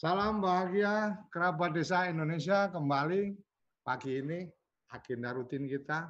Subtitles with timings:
[0.00, 3.36] Salam bahagia kerabat desa Indonesia kembali
[3.84, 4.48] pagi ini
[4.88, 6.08] agenda rutin kita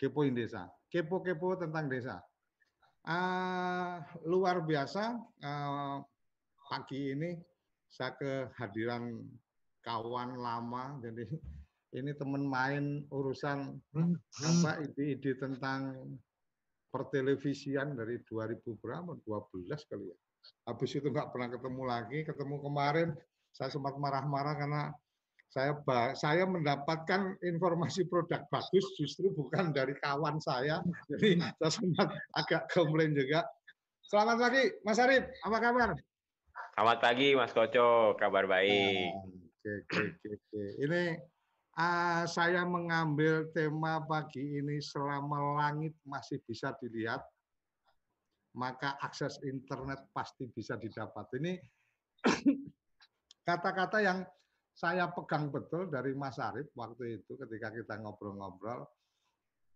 [0.00, 2.24] kepoin desa, kepo-kepo tentang desa.
[3.04, 6.00] Uh, luar biasa uh,
[6.68, 7.30] pagi ini
[7.88, 9.22] saya kehadiran
[9.84, 11.28] kawan lama, jadi
[11.94, 13.78] ini teman main urusan
[14.42, 15.94] apa ide-ide tentang
[16.90, 19.14] pertelevisian dari 2000 berapa?
[19.22, 20.16] 12 kali ya.
[20.66, 22.18] Habis itu nggak pernah ketemu lagi.
[22.26, 23.08] Ketemu kemarin
[23.54, 24.82] saya sempat marah-marah karena
[25.54, 25.78] saya
[26.18, 30.82] saya mendapatkan informasi produk bagus justru bukan dari kawan saya.
[31.14, 33.46] Jadi saya sempat agak komplain juga.
[34.02, 35.22] Selamat pagi Mas Arif.
[35.46, 35.94] Apa kabar
[36.74, 41.14] selamat pagi Mas Koco kabar baik oke oke oke ini
[41.78, 47.22] uh, saya mengambil tema pagi ini selama langit masih bisa dilihat
[48.54, 51.26] maka akses internet pasti bisa didapat.
[51.42, 51.52] Ini
[53.48, 54.22] kata-kata yang
[54.74, 58.86] saya pegang betul dari Mas Arief waktu itu ketika kita ngobrol-ngobrol.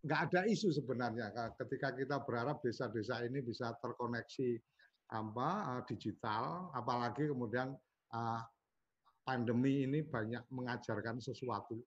[0.07, 4.55] Nggak ada isu sebenarnya ketika kita berharap desa-desa ini bisa terkoneksi
[5.09, 7.73] apa eh, digital, apalagi kemudian
[8.13, 8.43] uh,
[9.25, 11.81] pandemi ini banyak mengajarkan sesuatu,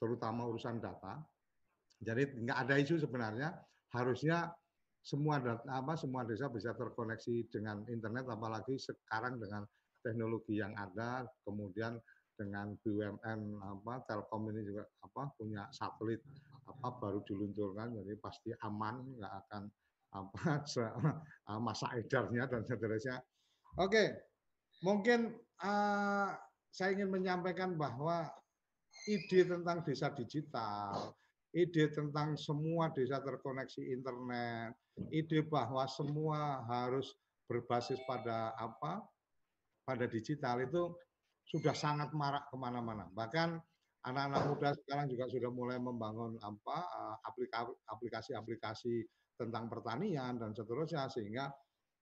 [0.00, 1.20] terutama urusan data.
[2.00, 3.52] Jadi nggak ada isu sebenarnya,
[3.92, 4.52] harusnya
[5.04, 9.68] semua data, apa semua desa bisa terkoneksi dengan internet apalagi sekarang dengan
[10.00, 12.00] teknologi yang ada kemudian
[12.34, 16.24] dengan BUMN apa Telkom ini juga apa punya satelit
[16.66, 19.62] apa baru diluncurkan jadi pasti aman nggak akan
[20.14, 20.62] apa
[21.66, 23.18] masa edarnya dan seterusnya.
[23.82, 24.14] Oke,
[24.86, 25.34] mungkin
[25.66, 26.30] uh,
[26.70, 28.30] saya ingin menyampaikan bahwa
[29.10, 31.14] ide tentang desa digital,
[31.50, 34.78] ide tentang semua desa terkoneksi internet,
[35.10, 37.10] ide bahwa semua harus
[37.50, 39.04] berbasis pada apa
[39.84, 40.96] pada digital itu
[41.44, 43.60] sudah sangat marak ke mana-mana bahkan
[44.04, 47.16] anak-anak muda sekarang juga sudah mulai membangun apa eh,
[47.92, 51.50] aplikasi-aplikasi tentang pertanian dan seterusnya sehingga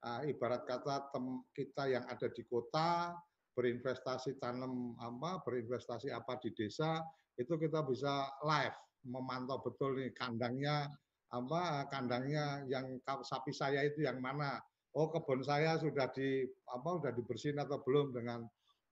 [0.05, 3.17] uh, ibarat kata tem kita yang ada di kota
[3.53, 7.01] berinvestasi tanam apa berinvestasi apa di desa
[7.37, 10.89] itu kita bisa live memantau betul nih kandangnya
[11.33, 14.61] apa kandangnya yang sapi saya itu yang mana.
[14.93, 18.45] Oh kebun saya sudah di apa sudah dibersihin atau belum dengan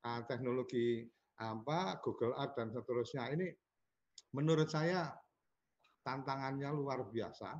[0.08, 1.04] uh, teknologi
[1.36, 3.28] apa Google Earth dan seterusnya.
[3.36, 3.52] Ini
[4.32, 5.12] menurut saya
[6.00, 7.52] tantangannya luar biasa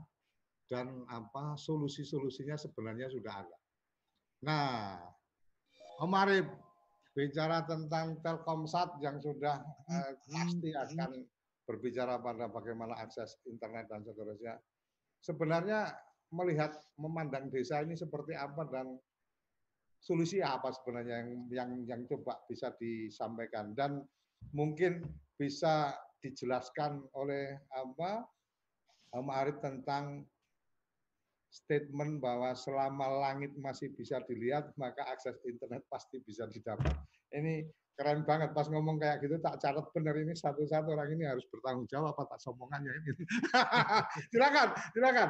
[0.71, 3.59] dan apa solusi-solusinya sebenarnya sudah ada.
[4.47, 4.97] Nah,
[6.01, 6.47] Om Arif
[7.11, 9.59] bicara tentang Telkomsat yang sudah
[9.91, 11.27] eh, pasti akan
[11.67, 14.55] berbicara pada bagaimana akses internet dan seterusnya.
[15.21, 15.91] Sebenarnya
[16.31, 18.95] melihat memandang desa ini seperti apa dan
[20.01, 24.01] solusi apa sebenarnya yang yang yang coba bisa disampaikan dan
[24.57, 25.05] mungkin
[25.37, 25.93] bisa
[26.25, 28.25] dijelaskan oleh apa
[29.13, 30.25] Arif tentang
[31.51, 36.95] statement bahwa selama langit masih bisa dilihat maka akses internet pasti bisa didapat.
[37.35, 37.67] Ini
[37.99, 41.85] keren banget pas ngomong kayak gitu tak catat benar ini satu-satu orang ini harus bertanggung
[41.91, 43.13] jawab apa tak sombongannya ini.
[44.33, 45.29] silakan, silakan.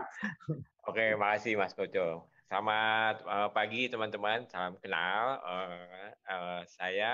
[0.87, 2.31] Oke, makasih Mas Koco.
[2.51, 5.39] Selamat uh, pagi teman-teman, salam kenal.
[5.43, 7.13] Uh, uh, saya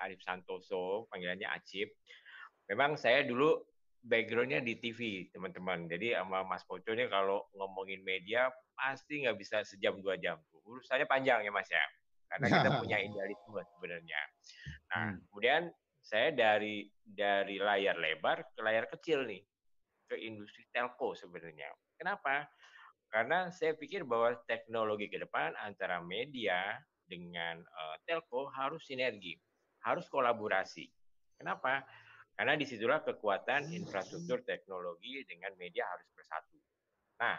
[0.00, 1.92] Arif Santoso, panggilannya Acip.
[2.68, 3.64] Memang saya dulu
[4.04, 5.90] backgroundnya di TV, teman-teman.
[5.90, 10.38] Jadi sama Mas Koco ini kalau ngomongin media pasti nggak bisa sejam dua jam.
[10.64, 11.82] Urusannya panjang ya Mas ya
[12.28, 14.20] karena kita punya idealisme sebenarnya.
[14.92, 15.18] Nah, hmm.
[15.28, 15.62] kemudian
[16.04, 19.42] saya dari dari layar lebar ke layar kecil nih
[20.08, 21.68] ke industri telco sebenarnya.
[22.00, 22.48] Kenapa?
[23.08, 26.76] Karena saya pikir bahwa teknologi ke depan antara media
[27.08, 29.36] dengan uh, telco harus sinergi,
[29.84, 30.84] harus kolaborasi.
[31.40, 31.84] Kenapa?
[32.38, 36.54] Karena di situlah kekuatan infrastruktur teknologi dengan media harus bersatu.
[37.18, 37.34] Nah,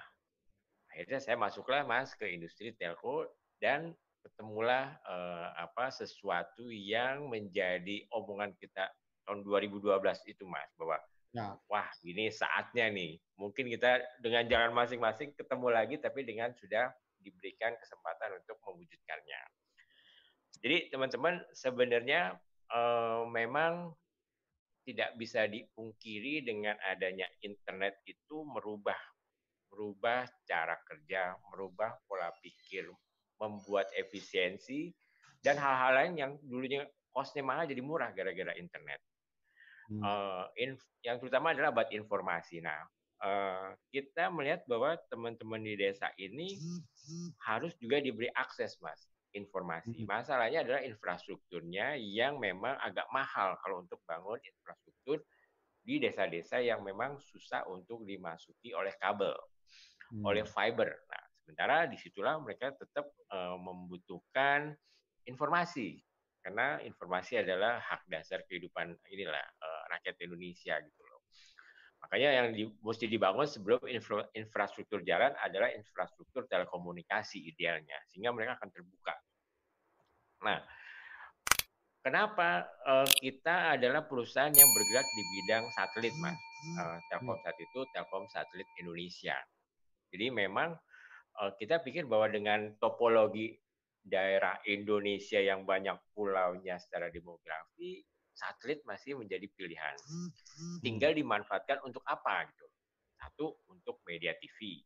[0.91, 3.31] akhirnya saya masuklah mas ke industri telco
[3.63, 8.91] dan ketemulah uh, apa sesuatu yang menjadi omongan kita
[9.23, 9.87] tahun 2012
[10.27, 10.99] itu Mas bahwa
[11.31, 11.55] ya.
[11.69, 17.75] wah ini saatnya nih mungkin kita dengan jalan masing-masing ketemu lagi tapi dengan sudah diberikan
[17.79, 19.41] kesempatan untuk mewujudkannya.
[20.59, 22.35] Jadi teman-teman sebenarnya
[22.73, 23.95] uh, memang
[24.87, 28.97] tidak bisa dipungkiri dengan adanya internet itu merubah
[29.69, 32.89] merubah cara kerja, merubah pola pikir
[33.39, 34.91] membuat efisiensi
[35.39, 36.83] dan hal-hal lain yang dulunya
[37.13, 38.99] costnya mahal jadi murah gara-gara internet.
[39.89, 40.01] Hmm.
[40.03, 42.61] Uh, inf yang terutama adalah buat informasi.
[42.61, 42.83] Nah,
[43.23, 46.59] uh, kita melihat bahwa teman-teman di desa ini
[47.47, 50.05] harus juga diberi akses, mas, informasi.
[50.05, 55.21] Masalahnya adalah infrastrukturnya yang memang agak mahal kalau untuk bangun infrastruktur
[55.79, 59.33] di desa-desa yang memang susah untuk dimasuki oleh kabel,
[60.13, 60.23] hmm.
[60.25, 60.89] oleh fiber.
[60.89, 64.73] Nah, sementara di situlah mereka tetap uh, membutuhkan
[65.25, 66.01] informasi
[66.39, 71.08] karena informasi adalah hak dasar kehidupan inilah uh, rakyat Indonesia gitu.
[72.09, 78.57] Makanya yang di, mesti dibangun sebelum infra, infrastruktur jalan adalah infrastruktur telekomunikasi idealnya sehingga mereka
[78.57, 79.13] akan terbuka.
[80.41, 80.57] Nah,
[82.01, 86.33] kenapa uh, kita adalah perusahaan yang bergerak di bidang satelit, Mas?
[86.81, 89.37] Uh, Telkomsat itu Telkom Satelit Indonesia.
[90.09, 90.73] Jadi memang
[91.37, 93.53] uh, kita pikir bahwa dengan topologi
[94.01, 98.01] daerah Indonesia yang banyak pulaunya secara demografi,
[98.39, 99.95] satelit masih menjadi pilihan.
[100.79, 102.65] Tinggal dimanfaatkan untuk apa gitu.
[103.19, 104.79] Satu untuk media TV.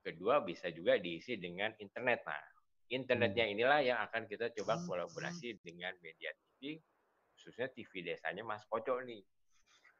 [0.00, 2.24] Kedua bisa juga diisi dengan internet.
[2.24, 2.44] Nah,
[2.88, 6.80] internetnya inilah yang akan kita coba kolaborasi dengan media TV,
[7.36, 9.20] khususnya TV desanya Mas Koco nih.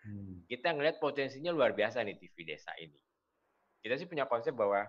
[0.07, 0.47] Hmm.
[0.47, 2.97] Kita ngelihat potensinya luar biasa nih TV desa ini.
[3.83, 4.87] Kita sih punya konsep bahwa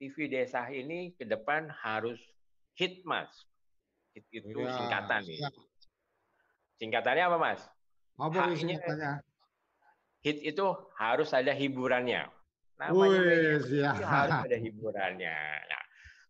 [0.00, 2.18] TV desa ini ke depan harus
[2.74, 3.28] hit mas.
[4.16, 5.38] Hit itu ya, singkatan nih.
[5.44, 5.50] Ya.
[6.78, 7.60] Singkatannya apa mas?
[8.18, 9.22] Apa singkatannya?
[10.22, 10.66] Hit itu
[10.98, 12.26] harus ada hiburannya.
[12.78, 13.90] Namanya Wih, ya.
[13.94, 15.38] harus ada hiburannya.
[15.66, 15.82] Nah,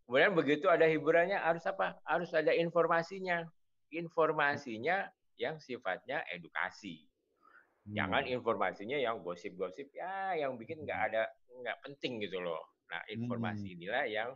[0.05, 1.97] kemudian begitu ada hiburannya harus apa?
[2.05, 3.45] Harus ada informasinya.
[3.93, 7.05] Informasinya yang sifatnya edukasi.
[7.89, 8.35] Jangan hmm.
[8.37, 11.07] informasinya yang gosip-gosip ya, yang bikin nggak hmm.
[11.09, 11.23] ada
[11.61, 12.61] nggak penting gitu loh.
[12.89, 13.75] Nah, informasi hmm.
[13.77, 14.29] inilah yang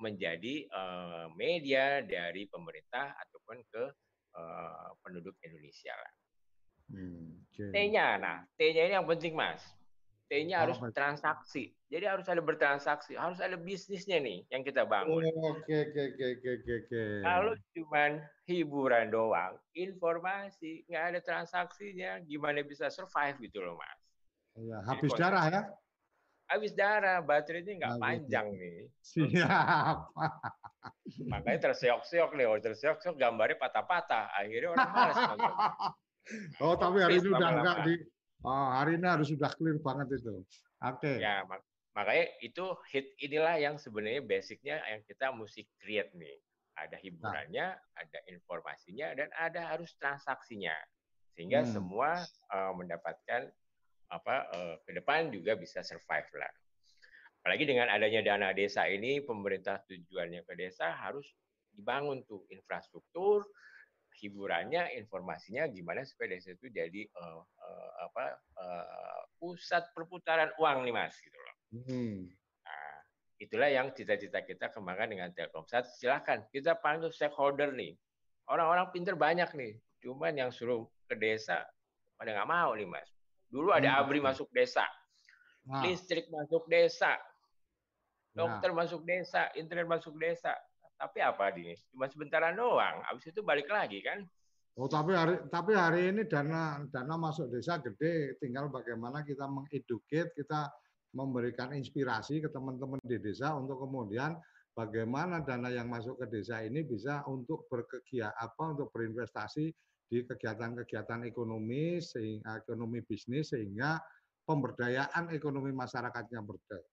[0.00, 3.84] menjadi uh, media dari pemerintah ataupun ke
[4.40, 6.12] uh, penduduk Indonesia lah.
[6.90, 7.70] Hmm, okay.
[7.70, 9.62] T-nya, nah T-nya ini yang penting mas.
[10.30, 11.74] T-nya harus oh, transaksi.
[11.90, 15.26] Jadi harus ada bertransaksi, harus ada bisnisnya nih yang kita bangun.
[15.26, 17.02] Oke oke oke oke oke.
[17.26, 18.02] Kalau cuma
[18.46, 24.00] hiburan doang, informasi nggak ada transaksinya, gimana bisa survive gitu loh mas?
[24.54, 25.62] Ya, habis darah ya?
[26.50, 28.90] Habis darah, baterainya nggak panjang nih.
[29.06, 29.98] Siap.
[31.30, 34.34] Makanya terseok-seok nih, oh terseok-seok gambarnya patah-patah.
[34.34, 35.16] Akhirnya orang malas.
[36.62, 37.94] Oh, tapi hari ini udah enggak di
[38.46, 40.30] oh, hari ini harus sudah clear banget itu.
[40.30, 40.46] Oke.
[41.00, 41.16] Okay.
[41.18, 42.64] Ya, mak makanya itu
[42.94, 46.38] hit inilah yang sebenarnya basicnya yang kita mesti create nih.
[46.78, 47.98] Ada hiburannya, nah.
[47.98, 50.76] ada informasinya, dan ada harus transaksinya.
[51.34, 51.72] Sehingga hmm.
[51.72, 52.20] semua
[52.52, 53.50] uh, mendapatkan
[54.10, 56.52] apa uh, ke depan juga bisa survive lah.
[57.40, 61.24] Apalagi dengan adanya dana desa ini, pemerintah tujuannya ke desa harus
[61.72, 63.48] dibangun tuh infrastruktur,
[64.20, 68.24] hiburannya, informasinya gimana supaya desa itu jadi uh, uh, apa
[68.60, 71.56] uh, pusat perputaran uang nih mas gitu loh.
[71.80, 72.28] Hmm.
[72.66, 72.94] Nah,
[73.40, 75.88] itulah yang cita-cita kita kembangkan dengan Telkomsat.
[75.96, 77.96] Silahkan kita panggil stakeholder nih.
[78.50, 79.80] Orang-orang pinter banyak nih.
[80.04, 81.64] Cuman yang suruh ke desa
[82.20, 83.08] pada nggak mau nih mas.
[83.50, 84.00] Dulu ada hmm.
[84.06, 84.86] ABRI masuk desa,
[85.66, 85.82] nah.
[85.82, 87.18] listrik masuk desa,
[88.30, 88.86] dokter nah.
[88.86, 90.54] masuk desa, internet masuk desa.
[91.00, 91.74] Tapi apa ini?
[91.90, 93.02] Cuma sebentaran doang.
[93.08, 94.20] Habis itu balik lagi kan?
[94.78, 98.38] Oh, tapi hari tapi hari ini dana dana masuk desa gede.
[98.38, 100.70] Tinggal bagaimana kita mengeduket, kita
[101.16, 104.38] memberikan inspirasi ke teman-teman di desa untuk kemudian
[104.78, 109.74] bagaimana dana yang masuk ke desa ini bisa untuk berkegiatan apa untuk berinvestasi
[110.10, 114.02] di kegiatan-kegiatan ekonomi sehingga ekonomi bisnis sehingga
[114.42, 116.42] pemberdayaan ekonomi masyarakatnya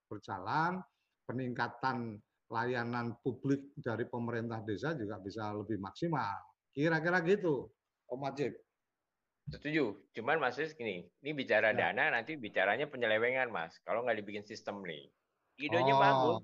[0.06, 0.78] berjalan,
[1.26, 6.38] peningkatan layanan publik dari pemerintah desa juga bisa lebih maksimal.
[6.70, 7.66] Kira-kira gitu,
[8.06, 8.54] Om Ajib.
[9.50, 9.98] Setuju.
[10.14, 11.90] Cuman maksudnya gini, ini bicara ya.
[11.90, 13.76] dana, nanti bicaranya penyelewengan, Mas.
[13.82, 15.10] Kalau nggak dibikin sistem nih.
[15.58, 16.00] Idenya oh.
[16.00, 16.38] bagus,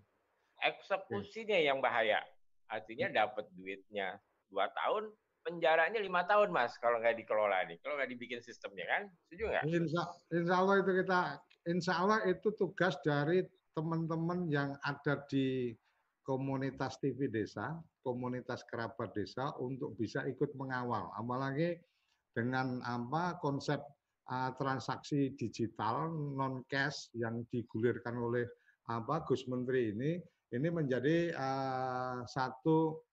[0.64, 2.18] eksekusinya yang bahaya.
[2.66, 4.18] Artinya dapat duitnya
[4.50, 5.12] dua tahun,
[5.44, 9.64] penjaranya lima tahun mas kalau nggak dikelola nih kalau nggak dibikin sistemnya kan setuju nggak?
[9.68, 11.20] Insya, insya Allah itu kita
[11.68, 13.44] insya Allah itu tugas dari
[13.76, 15.76] teman-teman yang ada di
[16.24, 21.12] komunitas TV desa, komunitas kerabat desa untuk bisa ikut mengawal.
[21.20, 21.76] Apalagi
[22.32, 23.78] dengan apa konsep
[24.32, 28.48] uh, transaksi digital non cash yang digulirkan oleh
[28.88, 30.16] apa Gus Menteri ini,
[30.56, 33.04] ini menjadi uh, satu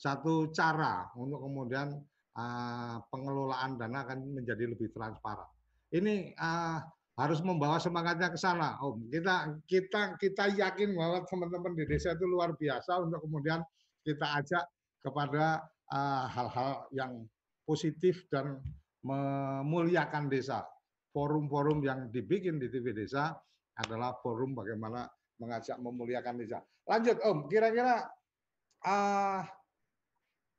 [0.00, 1.92] satu cara untuk kemudian
[2.32, 5.44] uh, pengelolaan dana akan menjadi lebih transparan.
[5.92, 6.80] Ini uh,
[7.20, 8.80] harus membawa semangatnya ke sana.
[8.80, 13.60] Oh, kita kita kita yakin bahwa teman-teman di desa itu luar biasa untuk kemudian
[14.00, 14.64] kita ajak
[15.04, 15.68] kepada
[16.32, 17.28] hal-hal uh, yang
[17.68, 18.56] positif dan
[19.04, 20.64] memuliakan desa.
[21.10, 23.34] Forum-forum yang dibikin di TV Desa
[23.74, 25.10] adalah forum bagaimana
[25.42, 26.62] mengajak memuliakan desa.
[26.86, 28.06] Lanjut Om, kira-kira
[28.86, 29.42] uh,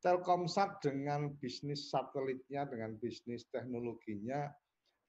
[0.01, 4.50] Telkomsat dengan bisnis satelitnya, dengan bisnis teknologinya,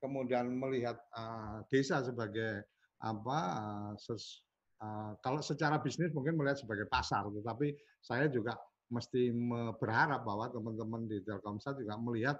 [0.04, 2.68] kemudian melihat uh, desa sebagai
[3.00, 3.38] apa?
[3.56, 4.44] Uh, ses,
[4.84, 7.72] uh, kalau secara bisnis mungkin melihat sebagai pasar, tetapi
[8.04, 8.60] saya juga
[8.92, 9.32] mesti
[9.80, 12.36] berharap bahwa teman-teman di Telkomsat juga melihat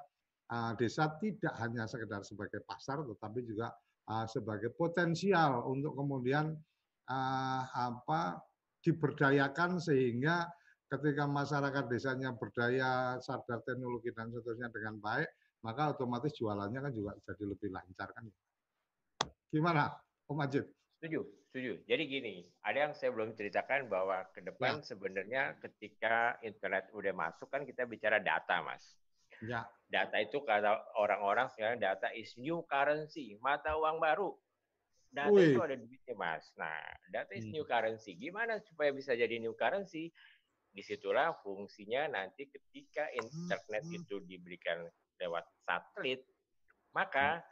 [0.52, 3.72] uh, desa tidak hanya sekedar sebagai pasar, tetapi juga
[4.12, 6.52] uh, sebagai potensial untuk kemudian
[7.08, 8.44] uh, apa
[8.84, 10.50] diberdayakan sehingga
[10.92, 15.28] ketika masyarakat desanya berdaya, sadar teknologi dan seterusnya dengan baik,
[15.64, 18.28] maka otomatis jualannya kan juga jadi lebih lancar kan.
[19.48, 19.88] Gimana,
[20.28, 20.68] Om Ajib?
[21.00, 21.72] Setuju, setuju.
[21.88, 24.84] Jadi gini, ada yang saya belum ceritakan bahwa ke depan ya.
[24.84, 28.84] sebenarnya ketika internet udah masuk kan kita bicara data, Mas.
[29.42, 29.64] Ya.
[29.88, 34.36] Data itu kata orang-orang sekarang data is new currency, mata uang baru.
[35.12, 35.52] Data Ui.
[35.52, 36.48] itu ada duitnya, Mas.
[36.56, 36.80] Nah,
[37.12, 37.60] data is hmm.
[37.60, 38.16] new currency.
[38.16, 40.08] Gimana supaya bisa jadi new currency?
[40.72, 43.98] Di situlah fungsinya nanti ketika internet hmm.
[44.00, 44.88] itu diberikan
[45.20, 46.24] lewat satelit,
[46.96, 47.44] maka hmm.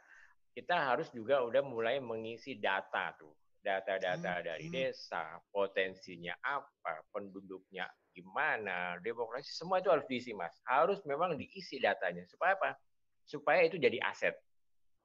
[0.57, 4.45] kita harus juga udah mulai mengisi data tuh, data-data hmm.
[4.45, 10.57] dari desa, potensinya apa, penduduknya gimana, demokrasi, semua itu harus diisi mas.
[10.67, 12.75] Harus memang diisi datanya supaya apa?
[13.23, 14.35] Supaya itu jadi aset.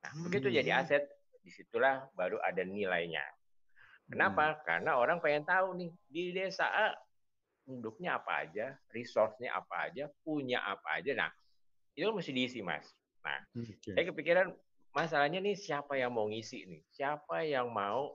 [0.03, 1.05] Nah, begitu jadi aset,
[1.45, 3.23] di situlah baru ada nilainya.
[4.07, 4.63] Kenapa?
[4.63, 6.95] Karena orang pengen tahu nih di desa A
[7.67, 11.13] penduduknya apa aja, resource-nya apa aja, punya apa aja.
[11.19, 11.31] Nah,
[11.99, 12.87] itu mesti diisi, Mas.
[13.27, 13.93] Nah, okay.
[13.93, 14.55] saya kepikiran
[14.95, 16.81] masalahnya nih siapa yang mau ngisi nih?
[16.95, 18.15] Siapa yang mau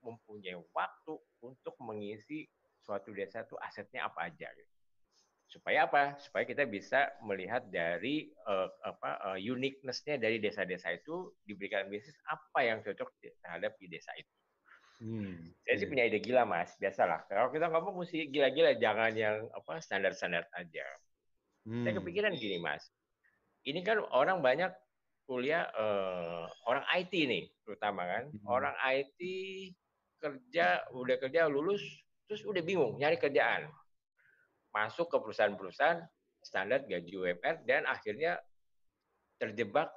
[0.00, 1.14] mempunyai waktu
[1.44, 2.48] untuk mengisi
[2.80, 4.72] suatu desa itu asetnya apa aja gitu.
[5.48, 6.16] Supaya apa?
[6.20, 12.64] Supaya kita bisa melihat dari uh, apa uh, uniqueness-nya dari desa-desa itu diberikan bisnis apa
[12.64, 13.08] yang cocok
[13.44, 14.32] terhadap di desa itu.
[14.98, 15.90] Hmm, Saya sih iya.
[15.94, 17.22] punya ide gila mas, biasalah.
[17.30, 20.86] Kalau kita ngomong mesti gila-gila, jangan yang apa standar-standar aja.
[21.62, 21.86] Hmm.
[21.86, 22.90] Saya kepikiran gini mas,
[23.62, 24.74] ini kan orang banyak
[25.28, 28.24] kuliah uh, orang IT nih, terutama kan.
[28.26, 28.42] Hmm.
[28.50, 29.20] Orang IT
[30.18, 31.82] kerja, udah kerja lulus,
[32.26, 33.70] terus udah bingung nyari kerjaan.
[34.74, 36.02] Masuk ke perusahaan-perusahaan
[36.42, 38.42] standar gaji UMR dan akhirnya
[39.38, 39.94] terjebak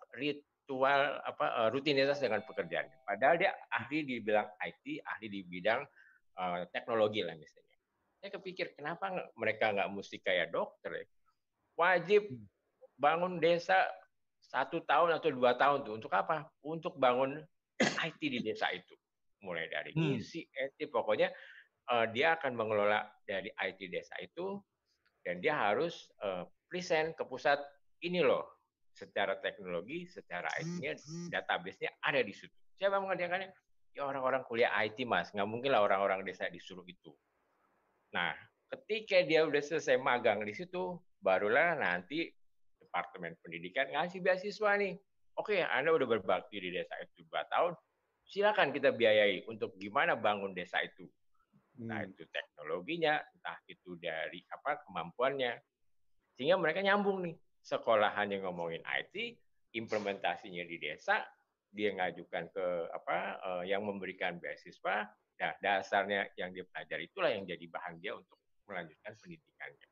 [0.72, 2.88] ritual apa uh, rutinitas dengan pekerjaan.
[3.04, 5.84] Padahal dia ahli di bidang IT, ahli di bidang
[6.40, 7.76] uh, teknologi lah misalnya.
[8.24, 11.06] Saya kepikir kenapa mereka nggak mesti kayak dokter ya?
[11.76, 12.24] Wajib
[12.96, 13.84] bangun desa
[14.40, 16.48] satu tahun atau dua tahun tuh untuk apa?
[16.64, 17.44] Untuk bangun
[18.08, 18.96] IT di desa itu.
[19.44, 20.72] Mulai dari misi, hmm.
[20.72, 21.28] IT, pokoknya
[21.92, 24.56] uh, dia akan mengelola dari IT desa itu
[25.28, 27.60] dan dia harus uh, present ke pusat
[28.08, 28.61] ini loh
[28.92, 31.28] secara teknologi, secara IT-nya, hmm.
[31.32, 32.54] database-nya ada di situ.
[32.78, 33.50] Siapa mengerjakannya?
[33.92, 35.32] Ya orang-orang kuliah IT, Mas.
[35.36, 37.12] Nggak mungkin lah orang-orang desa disuruh itu.
[38.16, 38.36] Nah,
[38.72, 42.32] ketika dia udah selesai magang di situ, barulah nanti
[42.80, 44.96] Departemen Pendidikan ngasih beasiswa nih.
[45.40, 47.72] Oke, Anda udah berbakti di desa itu dua tahun,
[48.28, 51.08] silakan kita biayai untuk gimana bangun desa itu.
[51.82, 55.56] Nah, itu teknologinya, entah itu dari apa kemampuannya.
[56.36, 59.38] Sehingga mereka nyambung nih sekolahan yang ngomongin IT,
[59.78, 61.22] implementasinya di desa,
[61.72, 65.08] dia ngajukan ke apa uh, yang memberikan beasiswa,
[65.40, 68.38] nah dasarnya yang dia pelajari itulah yang jadi bahan dia untuk
[68.68, 69.88] melanjutkan pendidikannya.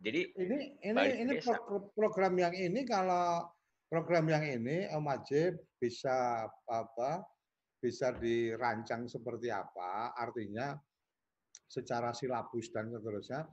[0.00, 3.44] Jadi ini ini ini pro program yang ini kalau
[3.86, 7.20] program yang ini Om Ajib bisa apa
[7.76, 10.16] bisa dirancang seperti apa?
[10.16, 10.72] Artinya
[11.70, 13.44] secara silabus dan seterusnya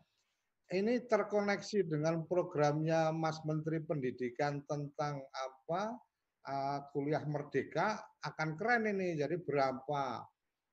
[0.75, 5.95] ini terkoneksi dengan programnya Mas Menteri Pendidikan tentang apa
[6.43, 9.15] uh, kuliah merdeka akan keren ini.
[9.15, 10.27] Jadi berapa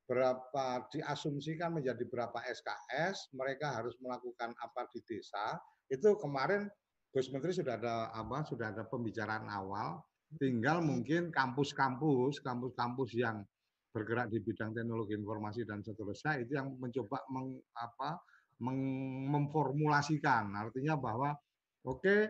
[0.05, 5.57] berapa diasumsikan menjadi berapa SKS, mereka harus melakukan apa di desa.
[5.89, 6.69] Itu kemarin
[7.15, 10.03] Gus Menteri sudah ada apa sudah ada pembicaraan awal.
[10.35, 13.47] Tinggal mungkin kampus-kampus, kampus-kampus yang
[13.95, 18.19] bergerak di bidang teknologi informasi dan seterusnya itu yang mencoba meng, apa,
[18.61, 20.55] memformulasikan.
[20.55, 21.35] Artinya bahwa
[21.87, 22.21] oke okay,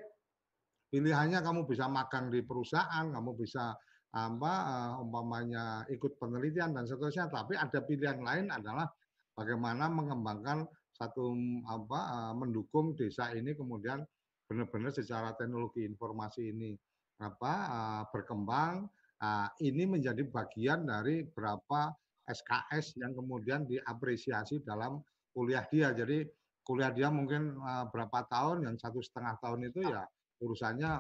[0.89, 3.75] pilihannya kamu bisa magang di perusahaan, kamu bisa
[4.15, 8.87] apa uh, umpamanya ikut penelitian dan seterusnya, tapi ada pilihan lain adalah
[9.35, 10.63] bagaimana mengembangkan
[10.95, 11.35] satu
[11.67, 14.07] apa uh, mendukung desa ini kemudian
[14.47, 16.71] benar-benar secara teknologi informasi ini
[17.19, 18.87] apa uh, berkembang
[19.19, 21.91] uh, ini menjadi bagian dari berapa
[22.25, 25.03] SKS yang kemudian diapresiasi dalam
[25.35, 25.91] kuliah dia.
[25.91, 26.25] Jadi
[26.63, 30.07] kuliah dia mungkin uh, berapa tahun, yang satu setengah tahun itu ya
[30.41, 30.91] urusannya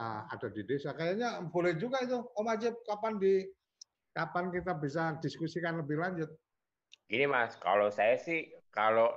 [0.00, 0.96] uh, ada di desa.
[0.96, 3.44] Kayaknya boleh juga itu, Om Ajib, kapan di
[4.16, 6.30] kapan kita bisa diskusikan lebih lanjut?
[7.06, 9.12] Gini Mas, kalau saya sih kalau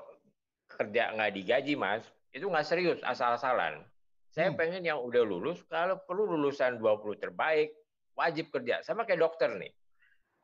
[0.68, 2.04] kerja nggak digaji Mas,
[2.36, 3.88] itu nggak serius asal-asalan.
[4.34, 4.60] Saya hmm.
[4.60, 7.74] pengen yang udah lulus, kalau perlu lulusan 20 terbaik,
[8.14, 8.84] wajib kerja.
[8.84, 9.72] Sama kayak dokter nih.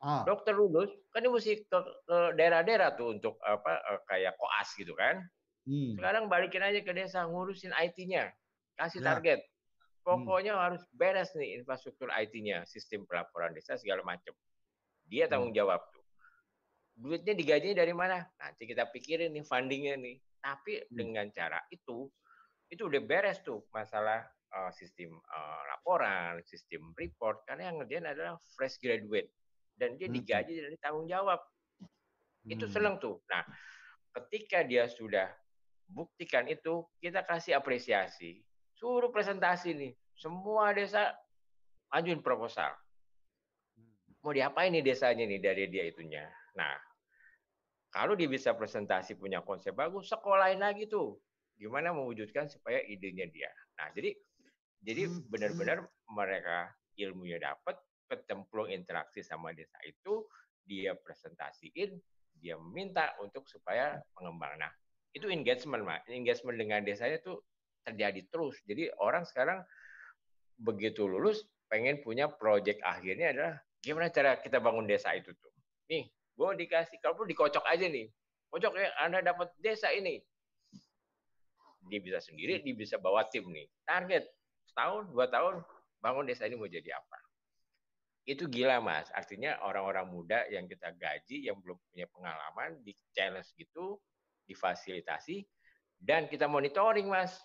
[0.04, 0.28] Ah.
[0.28, 4.92] Dokter lulus, kan dia mesti ke, ke daerah-daerah tuh untuk apa eh, kayak koas gitu
[5.00, 5.24] kan.
[5.64, 5.96] Hmm.
[5.96, 8.28] Sekarang balikin aja ke desa ngurusin IT-nya,
[8.76, 9.16] kasih ya.
[9.16, 9.40] target.
[10.04, 10.28] Hmm.
[10.28, 10.64] Pokoknya hmm.
[10.68, 14.36] harus beres nih infrastruktur IT-nya, sistem pelaporan desa segala macam.
[15.08, 15.32] Dia hmm.
[15.32, 16.04] tanggung jawab tuh.
[17.00, 18.28] Duitnya digajinya dari mana?
[18.44, 20.20] Nanti kita pikirin nih fundingnya nih.
[20.44, 20.92] Tapi hmm.
[20.92, 22.12] dengan cara itu,
[22.68, 24.20] itu udah beres tuh masalah
[24.52, 27.48] uh, sistem uh, laporan, sistem report.
[27.48, 29.32] Karena yang ngerjain adalah fresh graduate
[29.78, 30.16] dan dia hmm.
[30.18, 31.40] digaji dari tanggung jawab.
[32.46, 32.74] Itu hmm.
[32.74, 33.20] seneng tuh.
[33.30, 33.44] Nah,
[34.22, 35.32] ketika dia sudah
[35.90, 38.44] buktikan itu, kita kasih apresiasi.
[38.76, 39.94] Suruh presentasi nih.
[40.14, 41.14] Semua desa
[41.94, 42.74] ajuin proposal.
[44.24, 46.24] Mau diapain nih desanya nih dari dia itunya.
[46.56, 46.74] Nah,
[47.94, 51.20] kalau dia bisa presentasi punya konsep bagus, sekolahin lagi tuh.
[51.60, 53.52] Gimana mewujudkan supaya idenya dia.
[53.78, 54.16] Nah, jadi
[54.84, 55.32] jadi hmm.
[55.32, 55.78] benar-benar
[56.12, 57.80] mereka ilmunya dapat,
[58.20, 60.26] kecemplung interaksi sama desa itu,
[60.64, 62.00] dia presentasiin,
[62.40, 64.68] dia minta untuk supaya pengembangan.
[64.68, 64.74] Nah,
[65.14, 66.10] itu engagement, Mak.
[66.10, 67.38] Engagement dengan desanya itu
[67.84, 68.58] terjadi terus.
[68.66, 69.62] Jadi orang sekarang
[70.58, 73.54] begitu lulus pengen punya project akhirnya adalah
[73.84, 75.52] gimana cara kita bangun desa itu tuh.
[75.92, 78.08] Nih, gue dikasih, kalau perlu dikocok aja nih.
[78.54, 80.22] Kocok ya, Anda dapat desa ini.
[81.90, 83.68] Dia bisa sendiri, dia bisa bawa tim nih.
[83.84, 84.24] Target
[84.70, 85.60] setahun, dua tahun,
[86.00, 87.23] bangun desa ini mau jadi apa
[88.24, 89.12] itu gila mas.
[89.12, 94.00] Artinya orang-orang muda yang kita gaji yang belum punya pengalaman di challenge gitu
[94.48, 95.44] difasilitasi
[96.00, 97.36] dan kita monitoring mas.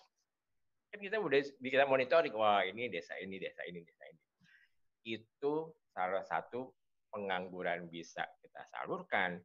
[0.89, 4.23] Kan kita udah kita monitoring wah ini desa ini desa ini desa ini.
[5.19, 6.71] Itu salah satu
[7.11, 9.39] pengangguran bisa kita salurkan.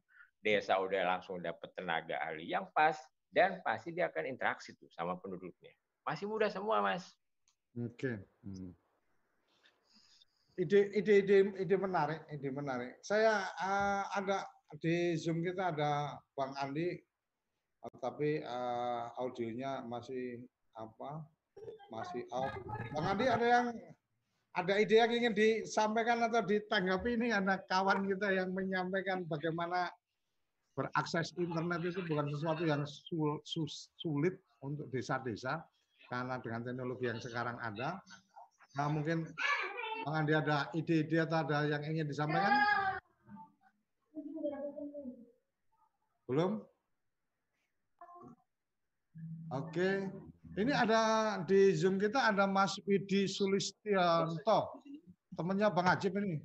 [0.45, 2.93] Desa udah langsung dapat tenaga ahli yang pas
[3.33, 5.73] dan pasti dia akan interaksi tuh sama penduduknya.
[6.05, 7.17] Masih muda semua mas.
[7.73, 7.97] Oke.
[7.97, 8.15] Okay.
[8.45, 8.84] hmm
[10.55, 12.95] ide ide ide ide menarik ide menarik.
[13.03, 14.47] Saya uh, ada
[14.79, 16.89] di zoom kita ada bang Andi
[17.83, 20.43] uh, tapi uh, audionya masih
[20.75, 21.23] apa?
[21.91, 22.55] Masih out
[22.95, 23.65] bang Andi ada yang
[24.55, 27.19] ada ide yang ingin disampaikan atau ditanggapi?
[27.19, 29.91] Ini ada kawan kita yang menyampaikan bagaimana
[30.75, 35.63] berakses internet itu bukan sesuatu yang sul, sus, sulit untuk desa-desa
[36.11, 37.99] karena dengan teknologi yang sekarang ada.
[38.75, 39.27] Nah mungkin
[40.05, 42.61] Bang Andi ada ide-ide atau ada yang ingin disampaikan?
[46.29, 46.61] Belum?
[49.49, 50.05] Oke.
[50.61, 51.01] Ini ada
[51.41, 54.85] di Zoom kita ada Mas Widi Sulistianto.
[55.33, 56.37] Temannya Bang Ajib ini.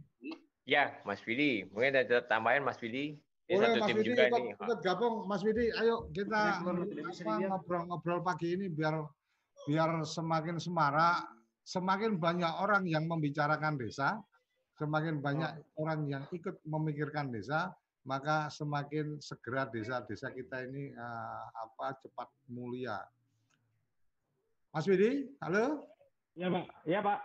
[0.64, 1.68] Ya, Mas Widi.
[1.68, 3.20] Mungkin ada tambahan Mas Widi.
[3.44, 5.28] Boleh Mas Widi juga ikut, ikut gabung.
[5.28, 6.64] Mas Widi, ayo kita
[7.44, 9.04] ngobrol-ngobrol pagi ini biar
[9.68, 11.28] biar semakin semarak
[11.70, 14.18] semakin banyak orang yang membicarakan desa,
[14.74, 15.86] semakin banyak oh.
[15.86, 17.70] orang yang ikut memikirkan desa,
[18.02, 22.98] maka semakin segera desa-desa kita ini uh, apa cepat mulia.
[24.74, 25.86] Mas Widi, halo?
[26.34, 27.20] Ya Pak, ya Pak.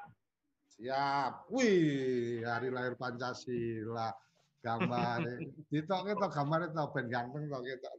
[0.77, 1.33] Siap.
[1.49, 4.13] Wih, hari lahir Pancasila.
[4.61, 5.21] Gambar.
[5.73, 7.89] Ditok kita gambar itu ben ganteng tok kita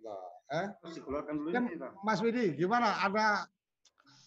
[0.46, 0.66] Eh?
[1.50, 1.64] Kan,
[2.06, 3.02] Mas Widi, gimana?
[3.02, 3.50] Ada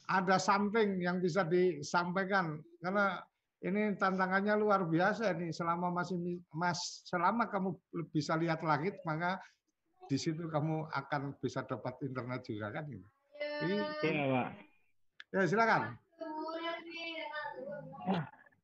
[0.09, 3.21] ada something yang bisa disampaikan karena
[3.61, 7.77] ini tantangannya luar biasa nih selama masih mas selama kamu
[8.09, 9.37] bisa lihat langit maka
[10.09, 13.05] di situ kamu akan bisa dapat internet juga kan ini.
[13.61, 14.49] Iya, Pak.
[15.29, 15.81] Ya, silakan.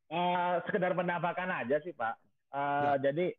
[0.10, 2.17] Uh, sekedar penampakan aja sih, Pak.
[2.49, 3.12] Uh, ya.
[3.12, 3.29] Jadi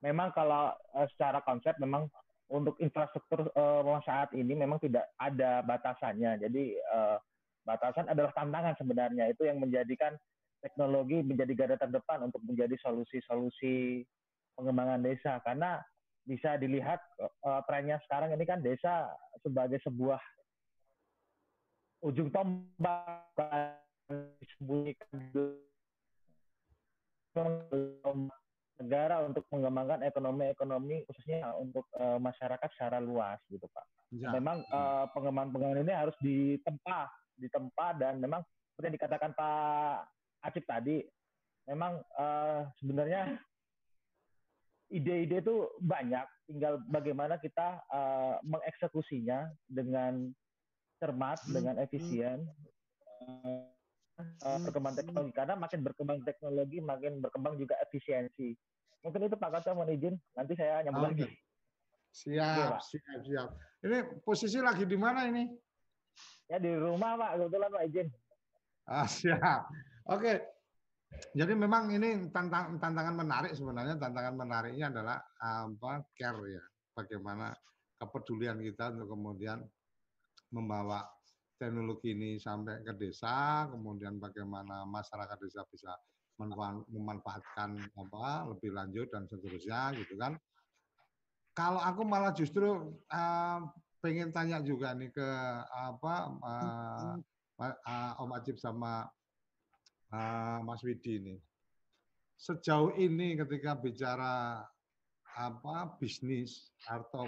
[0.00, 2.08] memang kalau uh, secara konsep memang
[2.46, 6.38] untuk infrastruktur uh, saat ini memang tidak ada batasannya.
[6.46, 7.18] Jadi uh,
[7.66, 9.26] batasan adalah tantangan sebenarnya.
[9.34, 10.14] Itu yang menjadikan
[10.62, 14.06] teknologi menjadi garda terdepan untuk menjadi solusi-solusi
[14.54, 15.42] pengembangan desa.
[15.42, 15.82] Karena
[16.22, 19.10] bisa dilihat uh, trennya sekarang ini kan desa
[19.42, 20.22] sebagai sebuah
[22.06, 23.26] ujung tombak.
[24.38, 25.18] Disembunyikan
[28.76, 33.86] negara untuk mengembangkan ekonomi-ekonomi khususnya untuk uh, masyarakat secara luas gitu Pak.
[34.12, 34.30] Ya.
[34.36, 37.08] Memang uh, pengembangan-pengembangan ini harus ditempa,
[37.40, 39.98] ditempa dan memang seperti yang dikatakan Pak
[40.44, 41.00] Acik tadi,
[41.66, 43.40] memang uh, sebenarnya
[44.92, 50.30] ide-ide itu banyak, tinggal bagaimana kita uh, mengeksekusinya dengan
[51.02, 51.52] cermat, hmm.
[51.52, 52.46] dengan efisien.
[53.24, 53.75] Uh,
[54.18, 58.56] uh, perkembangan teknologi karena makin berkembang teknologi makin berkembang juga efisiensi.
[59.04, 61.14] Mungkin itu Pak Kato mohon izin, nanti saya nyambung okay.
[61.14, 61.26] lagi.
[62.16, 63.48] Siap, ya, siap, siap.
[63.84, 65.46] Ini posisi lagi di mana ini?
[66.48, 68.08] Ya di rumah Pak, kebetulan Pak izin.
[68.88, 69.68] Ah, siap.
[70.10, 70.56] Oke,
[71.36, 76.64] jadi memang ini tantang, tantangan menarik sebenarnya tantangan menariknya adalah apa care ya
[76.96, 77.52] bagaimana
[77.96, 79.58] kepedulian kita untuk kemudian
[80.52, 81.04] membawa
[81.56, 85.92] teknologi ini sampai ke desa kemudian bagaimana masyarakat desa bisa
[86.36, 90.36] memanfaatkan apa lebih lanjut dan seterusnya gitu kan
[91.56, 93.60] kalau aku malah justru uh,
[94.04, 95.28] pengen tanya juga nih ke
[95.72, 96.14] apa
[96.44, 97.16] uh,
[97.64, 99.08] uh, Om Ajib sama
[100.12, 101.36] uh, Mas Widi ini.
[102.36, 104.60] Sejauh ini ketika bicara
[105.36, 107.24] apa bisnis atau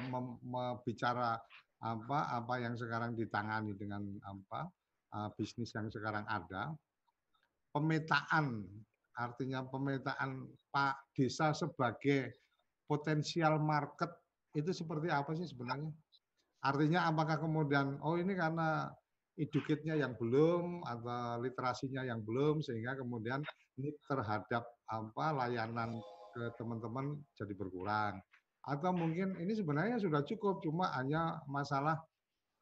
[0.85, 1.41] bicara
[1.79, 4.67] apa apa yang sekarang ditangani dengan apa
[5.15, 6.75] uh, bisnis yang sekarang ada,
[7.71, 8.67] pemetaan
[9.19, 12.35] artinya pemetaan Pak Desa sebagai
[12.87, 14.11] potensial market
[14.55, 15.91] itu seperti apa sih sebenarnya?
[16.63, 18.91] Artinya apakah kemudian oh ini karena
[19.39, 23.39] educate-nya yang belum atau literasinya yang belum sehingga kemudian
[23.79, 26.03] ini terhadap apa layanan
[26.35, 28.19] ke teman-teman jadi berkurang
[28.69, 31.97] atau mungkin ini sebenarnya sudah cukup cuma hanya masalah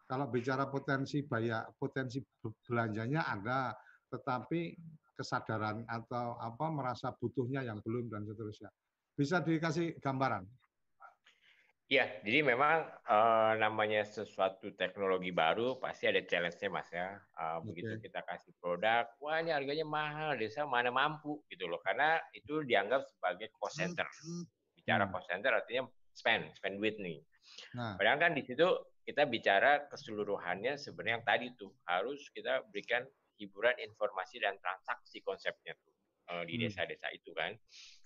[0.07, 2.23] kalau bicara potensi bayar potensi
[2.71, 3.75] belanjanya ada
[4.07, 4.79] tetapi
[5.19, 8.71] kesadaran atau apa merasa butuhnya yang belum dan seterusnya
[9.19, 10.47] bisa dikasih gambaran
[11.87, 17.15] Iya, jadi memang uh, namanya sesuatu teknologi baru pasti ada challenge-nya mas ya.
[17.39, 17.79] Uh, okay.
[17.79, 21.79] Begitu kita kasih produk, wah ini harganya mahal, desa mana mampu gitu loh.
[21.87, 24.03] Karena itu dianggap sebagai cost center.
[24.87, 25.13] Bicara hmm.
[25.13, 25.83] cost center artinya
[26.15, 27.19] spend, spend with nih.
[27.75, 27.99] Nah.
[27.99, 28.67] Padahal kan di situ
[29.03, 33.03] kita bicara keseluruhannya sebenarnya yang tadi tuh harus kita berikan
[33.37, 35.93] hiburan, informasi dan transaksi konsepnya tuh
[36.31, 36.63] uh, di hmm.
[36.71, 37.51] desa-desa itu kan.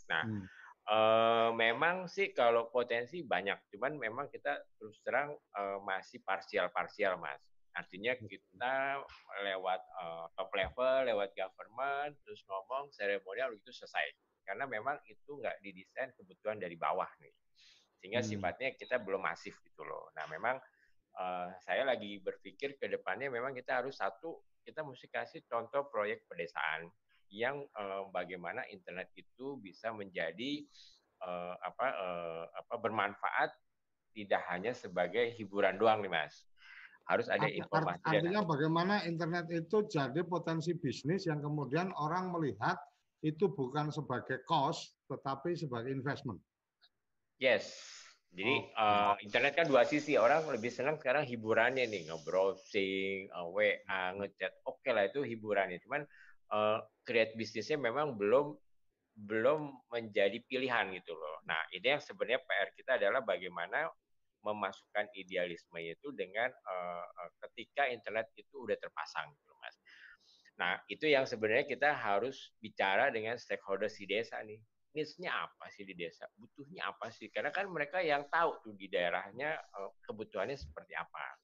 [0.08, 0.24] Nah.
[0.24, 0.48] Hmm
[0.90, 7.38] Uh, memang sih kalau potensi banyak, cuman memang kita terus terang uh, masih parsial-parsial, Mas.
[7.78, 8.98] Artinya kita
[9.46, 14.02] lewat uh, top level, lewat government, terus ngomong seremonial itu selesai.
[14.50, 17.30] Karena memang itu nggak didesain kebutuhan dari bawah nih.
[18.02, 18.28] Sehingga hmm.
[18.34, 20.10] sifatnya kita belum masif gitu loh.
[20.18, 20.58] Nah memang
[21.14, 26.26] uh, saya lagi berpikir ke depannya memang kita harus satu, kita mesti kasih contoh proyek
[26.26, 26.90] pedesaan
[27.30, 30.66] yang uh, bagaimana internet itu bisa menjadi
[31.22, 33.54] uh, apa uh, apa bermanfaat
[34.10, 36.42] tidak hanya sebagai hiburan doang nih mas
[37.06, 38.50] harus ada informasi artinya dan...
[38.50, 42.76] bagaimana internet itu jadi potensi bisnis yang kemudian orang melihat
[43.20, 46.40] itu bukan sebagai cost tetapi sebagai investment
[47.36, 47.76] yes
[48.30, 48.78] jadi oh.
[48.78, 54.54] uh, internet kan dua sisi orang lebih senang sekarang hiburannya nih nge-browsing, uh, WA, ngechat.
[54.70, 55.82] Oke okay lah itu hiburannya.
[55.82, 56.06] Cuman
[56.54, 58.54] uh, create bisnisnya memang belum
[59.18, 61.42] belum menjadi pilihan gitu loh.
[61.44, 63.90] Nah, ini yang sebenarnya PR kita adalah bagaimana
[64.40, 67.04] memasukkan idealisme itu dengan uh,
[67.44, 69.49] ketika internet itu udah terpasang gitu.
[70.60, 74.60] Nah, itu yang sebenarnya kita harus bicara dengan stakeholder di desa nih.
[74.92, 76.28] Needs-nya apa sih di desa?
[76.36, 77.32] Butuhnya apa sih?
[77.32, 81.40] Karena kan mereka yang tahu tuh di daerahnya uh, kebutuhannya seperti apa.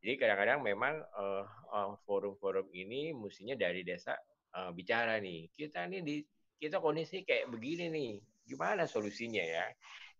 [0.00, 1.02] Jadi kadang-kadang memang
[2.06, 4.14] forum-forum uh, uh, ini mestinya dari desa
[4.72, 6.16] bicara nih, kita nih di
[6.56, 8.12] kita kondisi kayak begini nih,
[8.48, 9.68] gimana solusinya ya?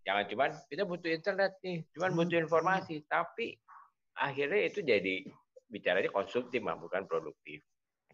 [0.05, 3.57] Jangan cuman kita butuh internet nih, cuman hmm, butuh informasi, tapi
[4.19, 5.25] akhirnya itu jadi
[5.73, 7.65] bicaranya konsumtif mah bukan produktif.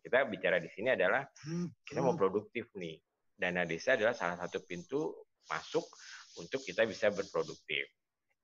[0.02, 2.98] Kita bicara di sini adalah hmm, kita mau produktif nih.
[3.32, 5.14] Dana desa adalah salah satu pintu
[5.46, 5.86] masuk
[6.42, 7.86] untuk kita bisa berproduktif.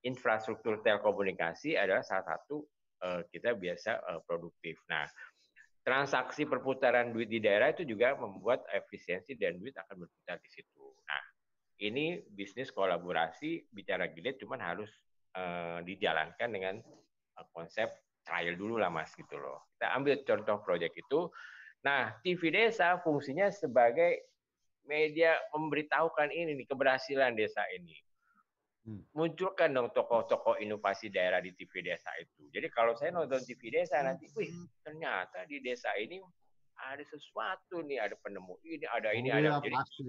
[0.07, 2.63] Infrastruktur telekomunikasi adalah salah satu
[3.03, 4.79] uh, kita biasa uh, produktif.
[4.87, 5.07] Nah,
[5.83, 10.85] transaksi perputaran duit di daerah itu juga membuat efisiensi dan duit akan berputar di situ.
[11.07, 11.23] Nah,
[11.83, 14.91] ini bisnis kolaborasi bicara gilet cuman harus
[15.39, 16.75] uh, dijalankan dengan
[17.39, 17.91] uh, konsep
[18.29, 19.73] trial dulu lah mas gitu loh.
[19.75, 21.33] Kita ambil contoh proyek itu.
[21.89, 24.29] Nah, TV desa fungsinya sebagai
[24.85, 27.97] media memberitahukan ini nih keberhasilan desa ini.
[28.89, 29.05] Hmm.
[29.13, 32.49] munculkan dong tokoh-tokoh inovasi daerah di TV desa itu.
[32.49, 34.49] Jadi kalau saya nonton TV desa nanti, wih
[34.81, 36.17] ternyata di desa ini
[36.81, 39.49] ada sesuatu nih, ada penemu ini, ada ini, oh, ada.
[39.51, 40.03] Ya, jadi, pasti.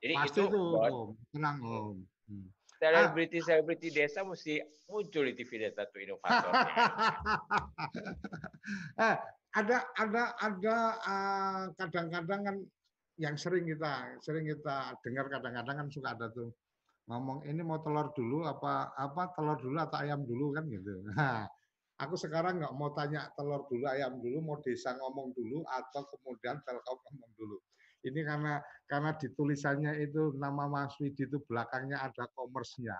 [0.00, 1.02] Jadi pasti itu, itu
[1.36, 1.98] tenang om.
[2.32, 2.48] Hmm.
[2.76, 4.60] Selebriti selebriti desa mesti
[4.92, 6.60] muncul di TV desa tuh inovatornya.
[9.06, 9.16] eh,
[9.56, 12.56] ada ada ada uh, kadang-kadang kan
[13.16, 16.52] yang sering kita sering kita dengar kadang-kadang kan suka ada tuh
[17.08, 21.06] ngomong ini mau telur dulu apa apa telur dulu atau ayam dulu kan gitu.
[21.14, 21.46] Nah,
[22.02, 26.58] aku sekarang nggak mau tanya telur dulu ayam dulu, mau desa ngomong dulu atau kemudian
[26.66, 27.56] telkom ngomong dulu.
[28.06, 32.94] Ini karena karena di tulisannya itu nama Mas Widi itu belakangnya ada komersnya.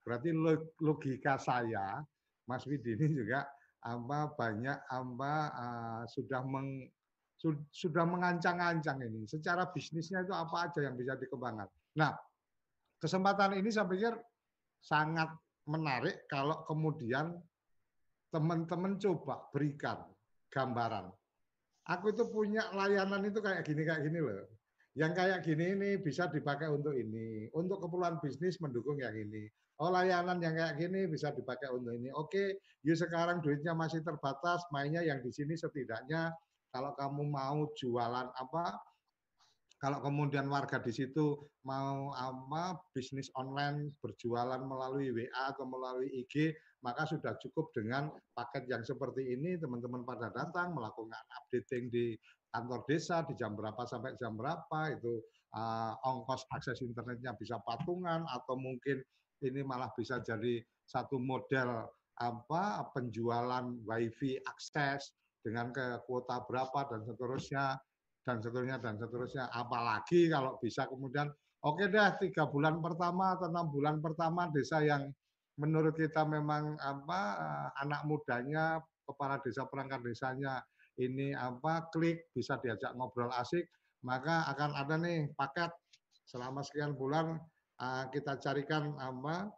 [0.00, 0.32] Berarti
[0.80, 2.00] logika saya
[2.48, 3.44] Mas Widi ini juga
[3.80, 6.88] apa banyak apa uh, sudah meng,
[7.36, 9.28] su, sudah mengancang-ancang ini.
[9.28, 11.68] Secara bisnisnya itu apa aja yang bisa dikembangkan.
[11.96, 12.12] Nah,
[13.00, 14.12] kesempatan ini saya pikir
[14.80, 15.32] sangat
[15.68, 17.36] menarik kalau kemudian
[18.32, 20.00] teman-teman coba berikan
[20.48, 21.19] gambaran.
[21.88, 24.44] Aku itu punya layanan itu kayak gini kayak gini loh.
[24.98, 29.46] Yang kayak gini ini bisa dipakai untuk ini, untuk keperluan bisnis mendukung yang ini.
[29.80, 32.12] Oh layanan yang kayak gini bisa dipakai untuk ini.
[32.12, 36.28] Oke, yuk sekarang duitnya masih terbatas, mainnya yang di sini setidaknya
[36.68, 38.64] kalau kamu mau jualan apa
[39.80, 46.52] kalau kemudian warga di situ mau apa bisnis online berjualan melalui WA atau melalui IG,
[46.84, 52.12] maka sudah cukup dengan paket yang seperti ini teman-teman pada datang melakukan updating di
[52.52, 55.24] kantor desa di jam berapa sampai jam berapa itu
[55.56, 59.00] uh, ongkos akses internetnya bisa patungan atau mungkin
[59.40, 61.88] ini malah bisa jadi satu model
[62.20, 67.80] apa penjualan wifi akses dengan ke kuota berapa dan seterusnya
[68.24, 69.44] dan seterusnya dan seterusnya.
[69.50, 71.28] Apalagi kalau bisa kemudian
[71.64, 75.08] oke okay deh tiga bulan pertama atau enam bulan pertama desa yang
[75.60, 80.62] menurut kita memang apa eh, anak mudanya kepala desa perangkat desanya
[81.00, 83.68] ini apa klik bisa diajak ngobrol asik
[84.04, 85.68] maka akan ada nih paket
[86.24, 87.36] selama sekian bulan
[87.82, 89.50] uh, kita carikan apa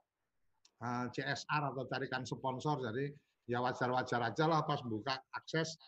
[0.83, 3.13] eh, CSR atau carikan sponsor jadi
[3.47, 5.79] ya wajar-wajar aja lah pas buka akses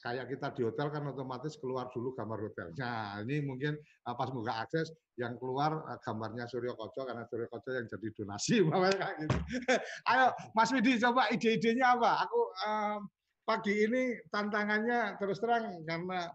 [0.00, 2.78] kayak kita di hotel kan otomatis keluar dulu gambar hotelnya.
[2.80, 3.76] Nah, ini mungkin
[4.08, 4.88] uh, pas buka akses
[5.20, 9.38] yang keluar uh, gambarnya Suryo Koco karena Suryo Koco yang jadi donasi kayak gitu.
[10.10, 10.26] Ayo
[10.56, 12.24] Mas Widi coba ide-idenya apa?
[12.24, 12.98] Aku uh,
[13.44, 16.30] pagi ini tantangannya terus terang karena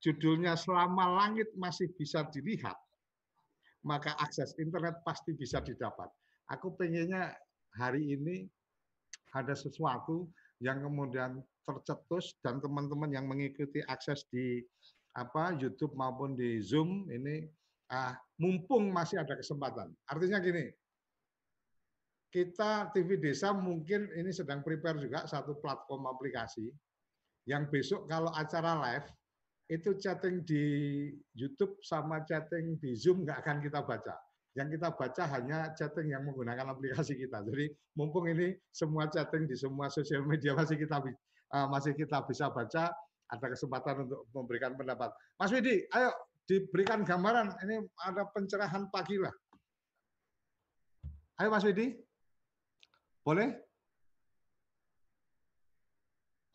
[0.00, 2.76] judulnya selama langit masih bisa dilihat
[3.84, 6.08] maka akses internet pasti bisa didapat.
[6.52, 7.32] Aku pengennya
[7.78, 8.44] hari ini
[9.32, 10.28] ada sesuatu
[10.60, 14.60] yang kemudian tercetus dan teman-teman yang mengikuti akses di
[15.16, 17.46] apa YouTube maupun di Zoom ini
[17.90, 19.90] ah, mumpung masih ada kesempatan.
[20.06, 20.70] Artinya gini,
[22.30, 26.70] kita TV Desa mungkin ini sedang prepare juga satu platform aplikasi
[27.50, 29.06] yang besok kalau acara live
[29.70, 30.64] itu chatting di
[31.34, 34.14] YouTube sama chatting di Zoom nggak akan kita baca
[34.58, 37.38] yang kita baca hanya chatting yang menggunakan aplikasi kita.
[37.46, 40.98] Jadi mumpung ini semua chatting di semua sosial media masih kita
[41.54, 42.94] uh, masih kita bisa baca,
[43.30, 45.14] ada kesempatan untuk memberikan pendapat.
[45.38, 46.10] Mas Widi, ayo
[46.50, 47.54] diberikan gambaran.
[47.62, 49.34] Ini ada pencerahan pagi lah.
[51.38, 51.94] Ayo Mas Widi,
[53.22, 53.54] boleh?